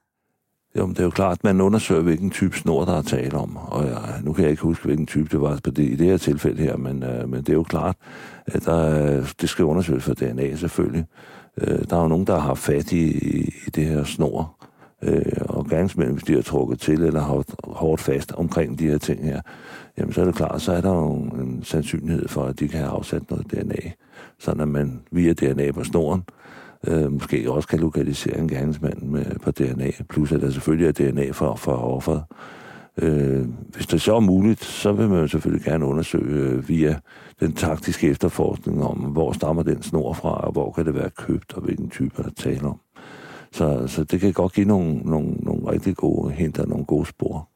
[0.75, 3.37] Jo, men det er jo klart, at man undersøger, hvilken type snor, der er tale
[3.37, 3.57] om.
[3.57, 6.07] Og ja, nu kan jeg ikke huske, hvilken type det var på det, i det
[6.07, 7.95] her tilfælde her, men, øh, men det er jo klart,
[8.45, 11.05] at der, det skal undersøges for DNA selvfølgelig.
[11.57, 13.07] Øh, der er jo nogen, der har fat i,
[13.67, 14.57] i det her snor,
[15.03, 18.97] øh, og gangsmænd, hvis de har trukket til eller har hårdt fast omkring de her
[18.97, 19.41] ting her,
[19.97, 22.79] jamen så er det klart, så er der jo en sandsynlighed for, at de kan
[22.79, 23.91] have afsat noget DNA,
[24.39, 26.23] sådan at man via DNA på snoren,
[26.87, 31.11] øh, måske også kan lokalisere en gerningsmand med, på DNA, plus at der selvfølgelig er
[31.11, 32.23] DNA for, for offeret.
[33.01, 36.99] Øh, hvis det så er muligt, så vil man selvfølgelig gerne undersøge øh, via
[37.39, 41.53] den taktiske efterforskning om, hvor stammer den snor fra, og hvor kan det være købt,
[41.53, 42.79] og hvilken type der taler om.
[43.51, 47.49] Så, så det kan godt give nogle, nogle, nogle rigtig gode hinter, nogle gode spor.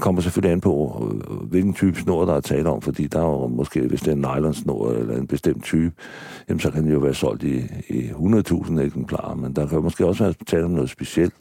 [0.00, 3.24] Kommer selvfølgelig an på, øh, hvilken type snor, der er tale om, fordi der er
[3.24, 5.92] jo måske, hvis det er en nylonsnor eller en bestemt type,
[6.48, 7.56] jamen, så kan den jo være solgt i,
[7.88, 11.34] i 100.000 eksemplarer, men der kan måske også være tale om noget specielt,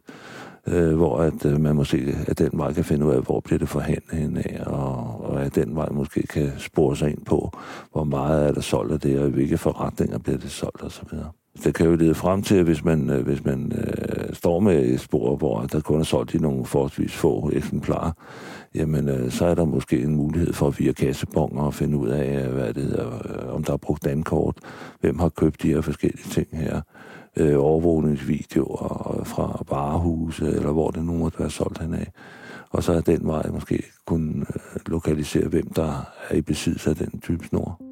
[0.68, 3.60] øh, hvor at øh, man se at den vej kan finde ud af, hvor bliver
[3.60, 7.52] det forhandlet hen af, og, og at den vej måske kan spore sig ind på,
[7.92, 11.18] hvor meget er der solgt af det, og i hvilke forretninger bliver det solgt osv.
[11.64, 14.86] Det kan jo lede frem til, at hvis man, øh, hvis man øh, står med
[14.86, 18.12] et spor, hvor der kun er solgt i nogle forholdsvis få eksemplarer,
[18.76, 22.46] jamen øh, så er der måske en mulighed for via kassebonger at finde ud af,
[22.46, 24.56] øh, hvad det hedder, øh, om der er brugt dankort,
[25.02, 26.82] hvem har købt de her forskellige ting her,
[27.36, 32.12] øh, overvågningsvideoer øh, fra varehuse, eller hvor det nu måtte være solgt hen af.
[32.70, 36.96] Og så er den vej måske kunne øh, lokalisere, hvem der er i besiddelse af
[36.96, 37.89] den type snor.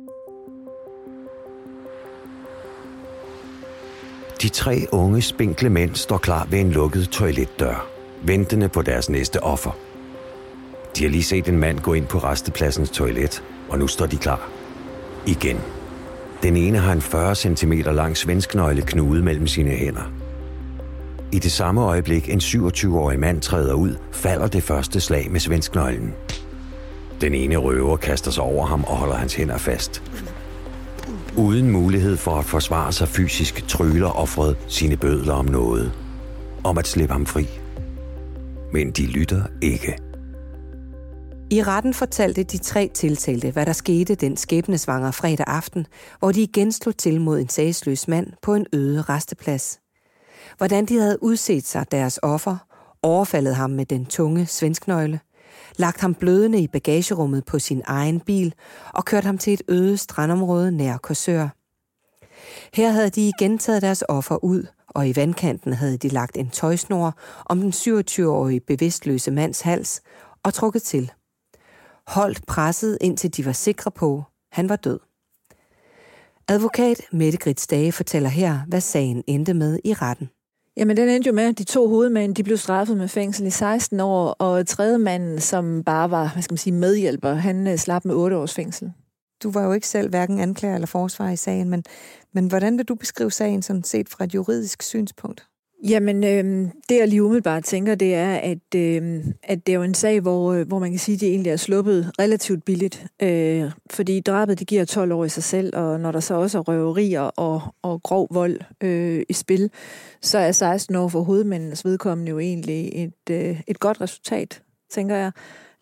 [4.42, 7.90] De tre unge, spinkle mænd står klar ved en lukket toiletdør,
[8.22, 9.72] ventende på deres næste offer.
[10.98, 14.18] De har lige set en mand gå ind på restepladsens toilet, og nu står de
[14.18, 14.50] klar.
[15.26, 15.58] Igen.
[16.44, 20.12] Den ene har en 40 cm lang svensknøgle knude mellem sine hænder.
[21.32, 26.14] I det samme øjeblik en 27-årig mand træder ud, falder det første slag med svensknøglen.
[27.22, 30.04] Den ene røver kaster sig over ham og holder hans hænder fast.
[31.38, 35.92] Uden mulighed for at forsvare sig fysisk, tryller offret sine bødler om noget.
[36.64, 37.48] Om at slippe ham fri.
[38.74, 39.98] Men de lytter ikke.
[41.52, 45.86] I retten fortalte de tre tiltalte, hvad der skete den skæbnesvanger fredag aften,
[46.20, 49.80] hvor de igen slog til mod en sagsløs mand på en øde resteplads.
[50.58, 52.58] Hvordan de havde udset sig deres offer,
[53.04, 55.20] overfaldet ham med den tunge svensknøgle,
[55.76, 58.54] lagt ham blødende i bagagerummet på sin egen bil
[58.94, 61.48] og kørt ham til et øde strandområde nær Korsør.
[62.74, 66.50] Her havde de igen taget deres offer ud, og i vandkanten havde de lagt en
[66.50, 67.14] tøjsnor
[67.46, 70.02] om den 27-årige bevidstløse mands hals
[70.44, 71.12] og trukket til.
[72.08, 75.00] Holdt presset indtil de var sikre på, han var død.
[76.48, 80.30] Advokat Mette Grits Dage fortæller her, hvad sagen endte med i retten.
[80.78, 83.50] Jamen, den endte jo med, at de to hovedmænd, de blev straffet med fængsel i
[83.50, 87.78] 16 år, og tredje manden, som bare var, hvad skal man sige, medhjælper, han øh,
[87.78, 88.92] slap med 8 års fængsel.
[89.44, 91.84] Du var jo ikke selv hverken anklager eller forsvar i sagen, men,
[92.34, 95.48] men hvordan vil du beskrive sagen sådan set fra et juridisk synspunkt?
[95.84, 99.84] Jamen, øh, det jeg lige umiddelbart tænker, det er, at, øh, at det er jo
[99.84, 103.06] en sag, hvor, øh, hvor man kan sige, at de egentlig er sluppet relativt billigt.
[103.22, 106.58] Øh, fordi drabet, det giver 12 år i sig selv, og når der så også
[106.58, 109.70] er røverier og, og grov vold øh, i spil,
[110.22, 115.16] så er 16 år for hovedmændenes vedkommende jo egentlig et, øh, et godt resultat, tænker
[115.16, 115.32] jeg.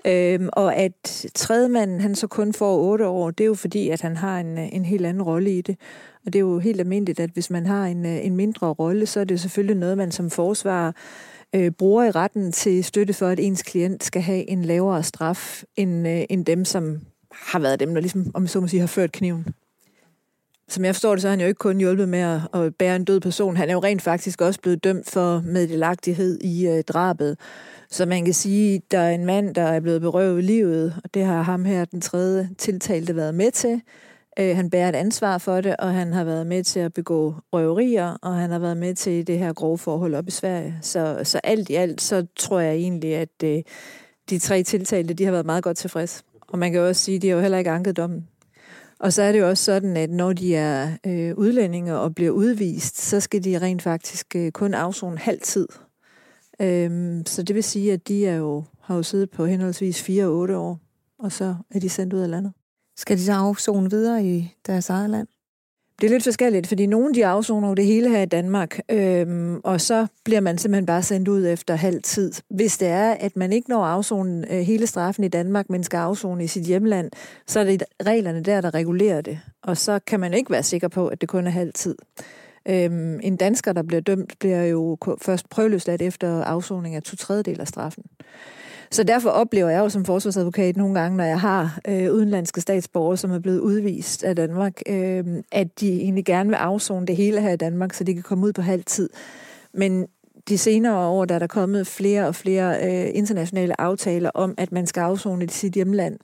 [0.07, 4.01] Øhm, og at tredjemanden, han så kun får otte år, det er jo fordi, at
[4.01, 5.77] han har en, en helt anden rolle i det.
[6.25, 9.05] Og det er jo helt almindeligt, at hvis man har en, øh, en mindre rolle,
[9.05, 10.91] så er det selvfølgelig noget, man som forsvarer
[11.55, 15.63] øh, bruger i retten til støtte for, at ens klient skal have en lavere straf,
[15.75, 16.99] end, øh, end dem, som
[17.31, 19.45] har været dem, der ligesom, om så må sige, har ført kniven.
[20.67, 22.95] Som jeg forstår det, så har han jo ikke kun hjulpet med at, at bære
[22.95, 23.57] en død person.
[23.57, 27.37] Han er jo rent faktisk også blevet dømt for meddelagtighed i øh, drabet.
[27.89, 31.13] Så man kan sige, at der er en mand, der er blevet berøvet livet, og
[31.13, 33.81] det har ham her, den tredje tiltalte, været med til.
[34.39, 37.35] Øh, han bærer et ansvar for det, og han har været med til at begå
[37.53, 40.77] røverier, og han har været med til det her grove forhold op i Sverige.
[40.81, 43.61] Så, så alt i alt, så tror jeg egentlig, at øh,
[44.29, 46.23] de tre tiltalte, de har været meget godt tilfreds.
[46.47, 48.27] Og man kan også sige, at de har jo heller ikke anket dommen.
[49.05, 52.31] Og så er det jo også sådan, at når de er øh, udlændinge og bliver
[52.31, 55.67] udvist, så skal de rent faktisk øh, kun afzone halv tid.
[56.61, 60.25] Øhm, så det vil sige, at de er jo, har jo siddet på henholdsvis 4
[60.25, 60.79] og 8 år,
[61.19, 62.53] og så er de sendt ud af landet.
[62.97, 65.27] Skal de så afzone videre i deres eget land?
[66.01, 69.59] Det er lidt forskelligt, fordi nogle de afsoner jo det hele her i Danmark, øhm,
[69.63, 72.31] og så bliver man simpelthen bare sendt ud efter halv tid.
[72.49, 75.97] Hvis det er, at man ikke når afzonen øh, hele straffen i Danmark, men skal
[75.97, 77.11] afzone i sit hjemland,
[77.47, 79.39] så er det reglerne der, der regulerer det.
[79.63, 81.95] Og så kan man ikke være sikker på, at det kun er halv tid.
[82.67, 87.61] Øhm, en dansker, der bliver dømt, bliver jo først prøveløsladt efter afsoning af to tredjedel
[87.61, 88.03] af straffen.
[88.95, 93.17] Så derfor oplever jeg jo som forsvarsadvokat nogle gange, når jeg har øh, udenlandske statsborgere,
[93.17, 97.41] som er blevet udvist af Danmark, øh, at de egentlig gerne vil afzone det hele
[97.41, 99.09] her i Danmark, så de kan komme ud på halv tid.
[99.73, 100.07] Men
[100.49, 104.71] de senere år, der er der kommet flere og flere øh, internationale aftaler om, at
[104.71, 106.19] man skal afzone i sit hjemland.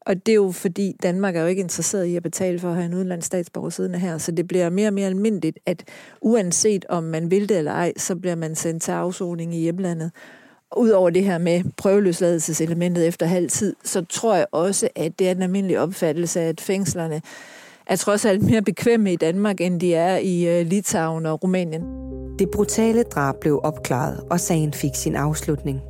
[0.00, 2.74] Og det er jo fordi, Danmark er jo ikke interesseret i at betale for at
[2.74, 5.84] have en udenlands statsborger siddende her, så det bliver mere og mere almindeligt, at
[6.20, 10.10] uanset om man vil det eller ej, så bliver man sendt til afsoning i hjemlandet.
[10.76, 15.30] Udover det her med prøveløsladelseselementet efter halv tid, så tror jeg også, at det er
[15.30, 17.22] en almindelig opfattelse af, at fængslerne
[17.86, 21.82] er trods alt mere bekvemme i Danmark, end de er i øh, Litauen og Rumænien.
[22.38, 25.80] Det brutale drab blev opklaret, og sagen fik sin afslutning.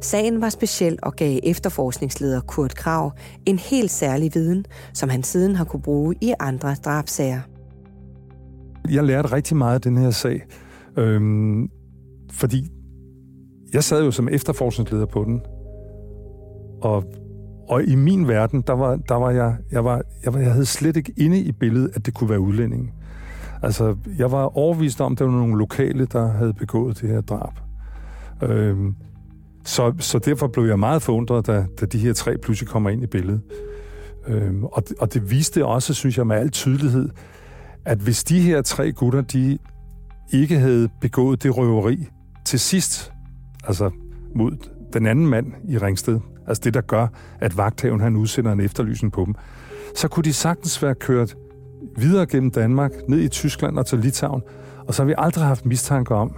[0.00, 3.12] Sagen var speciel og gav efterforskningsleder Kurt Krav
[3.46, 4.64] en helt særlig viden,
[4.94, 7.40] som han siden har kunne bruge i andre drabsager.
[8.90, 10.46] Jeg lærte rigtig meget af den her sag,
[10.96, 11.68] øhm,
[12.32, 12.68] fordi
[13.76, 15.40] jeg sad jo som efterforskningsleder på den,
[16.82, 17.04] og,
[17.68, 20.66] og i min verden, der var, der var jeg, jeg, var, jeg, var, jeg havde
[20.66, 22.92] slet ikke inde i billedet, at det kunne være udlænding.
[23.62, 27.20] Altså, jeg var overvist om, at der var nogle lokale, der havde begået det her
[27.20, 27.52] drab.
[28.42, 28.94] Øhm,
[29.64, 33.02] så, så derfor blev jeg meget forundret, da, da de her tre pludselig kommer ind
[33.02, 33.40] i billedet.
[34.26, 37.08] Øhm, og, det, og det viste også, synes jeg med al tydelighed,
[37.84, 39.58] at hvis de her tre gutter, de
[40.32, 42.08] ikke havde begået det røveri
[42.44, 43.12] til sidst,
[43.66, 43.90] altså
[44.34, 44.52] mod
[44.92, 47.06] den anden mand i Ringsted, altså det, der gør,
[47.40, 49.34] at vagthaven han udsender en efterlysning på dem,
[49.94, 51.36] så kunne de sagtens være kørt
[51.96, 54.42] videre gennem Danmark, ned i Tyskland og til Litauen,
[54.86, 56.36] og så har vi aldrig haft mistanke om,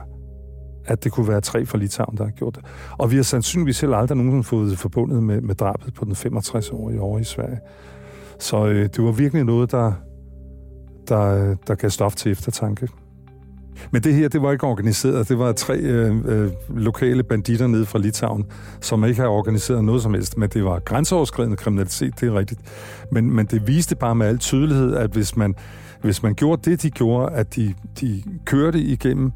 [0.85, 2.65] at det kunne være tre fra Litauen, der har gjort det.
[2.99, 6.13] Og vi har sandsynligvis heller aldrig nogensinde fået det forbundet med, med drabet på den
[6.13, 7.59] 65-årige over i Sverige.
[8.39, 9.93] Så øh, det var virkelig noget, der,
[11.09, 12.89] der, der gav stof til eftertanke.
[13.91, 15.29] Men det her, det var ikke organiseret.
[15.29, 18.47] Det var tre øh, øh, lokale banditter nede fra Litauen,
[18.81, 20.39] som ikke har organiseret noget som helst.
[20.39, 22.61] Men det var grænseoverskridende kriminalitet, det er rigtigt.
[23.13, 25.55] Men, men det viste bare med al tydelighed, at hvis man,
[26.03, 29.33] hvis man gjorde det, de gjorde, at de, de kørte igennem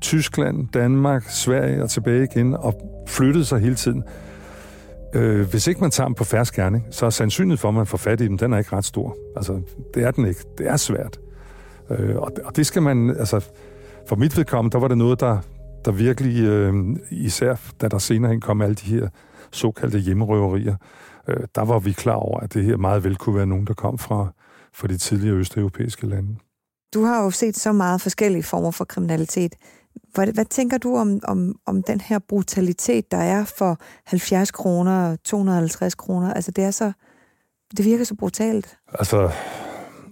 [0.00, 4.02] Tyskland, Danmark, Sverige og tilbage igen, og flyttede sig hele tiden.
[5.14, 7.86] Øh, hvis ikke man tager dem på færre skærning, så er sandsynligheden for, at man
[7.86, 9.16] får fat i dem, den er ikke ret stor.
[9.36, 9.60] Altså,
[9.94, 10.40] det er den ikke.
[10.58, 11.18] Det er svært.
[11.90, 13.44] Øh, og, og det skal man, altså,
[14.08, 15.38] for mit vedkommende, der var det noget, der,
[15.84, 16.74] der virkelig, øh,
[17.10, 19.08] især da der senere hen kom alle de her
[19.52, 20.76] såkaldte hjemmerøverier,
[21.28, 23.74] øh, der var vi klar over, at det her meget vel kunne være nogen, der
[23.74, 24.32] kom fra,
[24.72, 26.36] fra de tidligere østeuropæiske lande.
[26.94, 29.54] Du har jo set så meget forskellige former for kriminalitet.
[30.14, 35.16] Hvad, hvad tænker du om, om, om den her brutalitet, der er for 70 kroner,
[35.16, 36.34] 250 kroner?
[36.34, 36.92] Altså, det er så...
[37.76, 38.78] Det virker så brutalt.
[38.98, 39.30] Altså,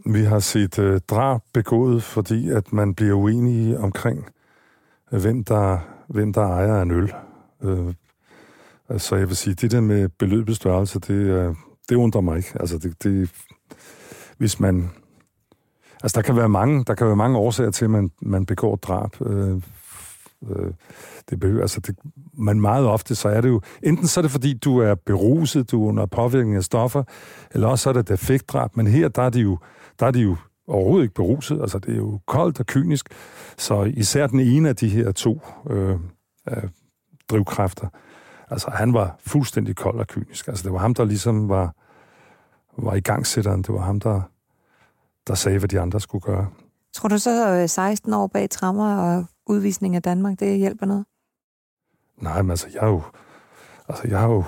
[0.07, 4.26] vi har set øh, drab begået, fordi at man bliver uenige omkring,
[5.12, 5.78] øh, hvem, der,
[6.09, 7.12] hvem der ejer en øl.
[7.62, 7.94] Øh,
[8.88, 11.55] altså, jeg vil sige, det der med beløbets størrelse, det, øh,
[11.88, 12.53] det undrer mig ikke.
[12.61, 13.30] Altså, det, det,
[14.38, 14.90] hvis man...
[16.03, 18.76] Altså, der kan være mange, der kan være mange årsager til, at man, man begår
[18.76, 19.20] drab.
[19.20, 19.62] Øh,
[20.50, 20.72] Øh,
[21.30, 21.98] det behøver, altså det,
[22.32, 25.70] men meget ofte, så er det jo, enten så er det fordi, du er beruset,
[25.70, 27.03] du er under påvirkning af stoffer,
[27.50, 29.59] eller også så er det defektdrab, men her, der er det jo,
[30.01, 30.36] der er de jo
[30.66, 33.09] overhovedet ikke beruset, altså det er jo koldt og kynisk,
[33.57, 35.40] så især den ene af de her to
[35.70, 35.97] øh,
[36.49, 36.62] øh,
[37.30, 37.88] drivkræfter,
[38.51, 41.74] altså han var fuldstændig kold og kynisk, altså det var ham, der ligesom var,
[42.78, 44.20] var i gangsætteren, det var ham, der,
[45.26, 46.47] der sagde, hvad de andre skulle gøre.
[46.95, 51.05] Tror du så 16 øh, år bag trammer og udvisning af Danmark, det hjælper noget?
[52.16, 53.03] Nej, men altså, jeg er jo,
[53.88, 54.45] altså, jeg er jo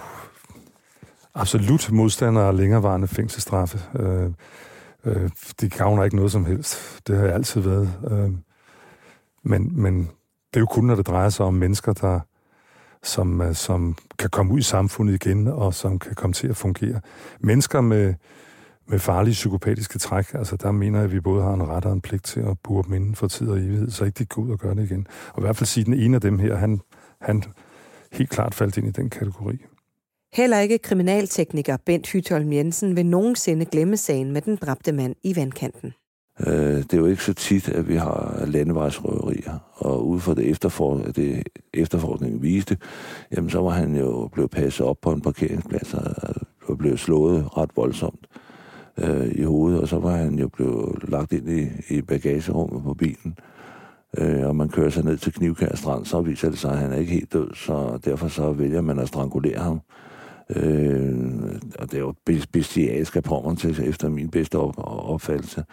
[1.34, 3.98] absolut modstander af længerevarende fængselsstraffe.
[3.98, 4.30] Øh,
[5.04, 5.30] øh,
[5.60, 7.00] de gavner ikke noget som helst.
[7.06, 7.92] Det har jeg altid været.
[8.10, 8.30] Øh,
[9.42, 9.98] men, men
[10.54, 12.20] det er jo kun, når det drejer sig om mennesker, der,
[13.02, 16.56] som, øh, som kan komme ud i samfundet igen, og som kan komme til at
[16.56, 17.00] fungere.
[17.40, 18.14] Mennesker med,
[18.86, 21.92] med farlige psykopatiske træk, altså der mener jeg, at vi både har en ret og
[21.92, 24.42] en pligt til at bure dem inden for tid og evighed, så ikke de går
[24.42, 25.06] ud og gør det igen.
[25.32, 26.80] Og i hvert fald sige, at den ene af dem her, han,
[27.20, 27.44] han
[28.12, 29.64] helt klart faldt ind i den kategori.
[30.34, 35.36] Heller ikke kriminaltekniker Bent Hytholm Jensen vil nogensinde glemme sagen med den dræbte mand i
[35.36, 35.94] vandkanten.
[36.46, 40.50] Øh, det er jo ikke så tit, at vi har landevejsrøverier, og ud fra det,
[40.50, 41.42] efterfor, det
[41.74, 42.76] efterforskningen viste,
[43.36, 45.94] jamen så var han jo blevet passet op på en parkeringsplads
[46.64, 48.26] og blev slået ret voldsomt
[48.98, 52.94] øh, i hovedet, og så var han jo blevet lagt ind i, i bagagerummet på
[52.94, 53.38] bilen.
[54.18, 56.92] Øh, og man kører sig ned til Knivkær Strand, så viser det sig, at han
[56.92, 59.74] er ikke helt død, så derfor så vælger man at strangulere ham.
[59.76, 60.03] Øh,
[60.50, 61.14] Øh,
[61.78, 62.14] og det er jo
[62.52, 64.74] bestialsk af til, efter min bedste op-
[65.10, 65.64] opfattelse.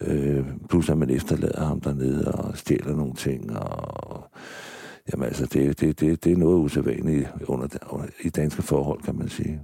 [0.00, 3.56] Øh, plus at man efterlader ham dernede og stjæler nogle ting.
[3.56, 4.24] Og,
[5.12, 9.16] jamen altså, det, det, det, det er noget usædvanligt under, under, i danske forhold, kan
[9.16, 9.60] man sige.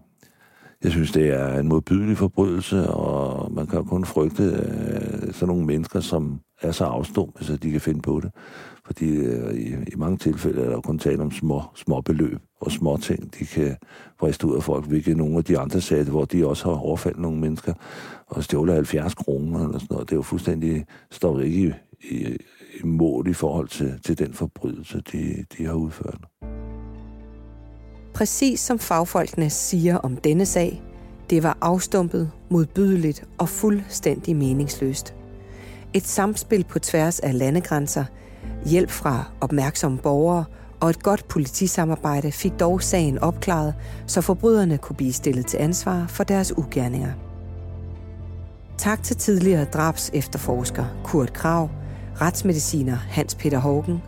[0.83, 5.67] Jeg synes, det er en modbydelig forbrydelse, og man kan kun frygte øh, sådan nogle
[5.67, 8.31] mennesker, som er så afstumpet, så de kan finde på det.
[8.89, 12.73] Fordi øh, i, i mange tilfælde er der kun tale om små, små beløb og
[12.73, 13.77] små ting, de kan
[14.21, 17.19] vriste ud af folk, hvilket nogle af de andre sagde, hvor de også har overfaldt
[17.19, 17.75] nogle mennesker
[18.27, 20.09] og stjålet 70 kroner eller sådan noget.
[20.09, 22.37] Det er jo fuldstændig, står ikke i, i,
[22.81, 26.21] i mål i forhold til, til den forbrydelse, de, de har udført.
[28.15, 30.83] Præcis som fagfolkene siger om denne sag,
[31.31, 35.15] det var afstumpet, modbydeligt og fuldstændig meningsløst.
[35.95, 38.05] Et samspil på tværs af landegrænser,
[38.67, 40.45] hjælp fra opmærksomme borgere
[40.81, 43.75] og et godt politisamarbejde fik dog sagen opklaret,
[44.07, 47.13] så forbryderne kunne blive stillet til ansvar for deres ugerninger.
[48.79, 51.71] Tak til tidligere drabs efterforsker Kurt Krav,
[52.21, 54.03] retsmediciner Hans Peter Hågen,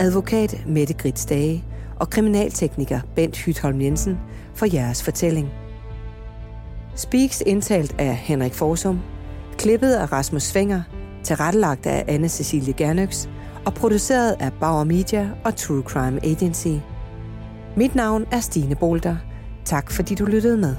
[0.00, 1.64] advokat Mette Grits Dage
[1.96, 4.18] og kriminaltekniker Bent Hytholm Jensen
[4.54, 5.48] for jeres fortælling.
[6.94, 9.00] Speaks indtalt af Henrik Forsum,
[9.58, 10.82] klippet af Rasmus Svinger,
[11.24, 13.28] tilrettelagt af anne Cecilie Gernøks
[13.66, 16.68] og produceret af Bauer Media og True Crime Agency.
[17.76, 19.16] Mit navn er Stine Bolter.
[19.64, 20.76] Tak fordi du lyttede med.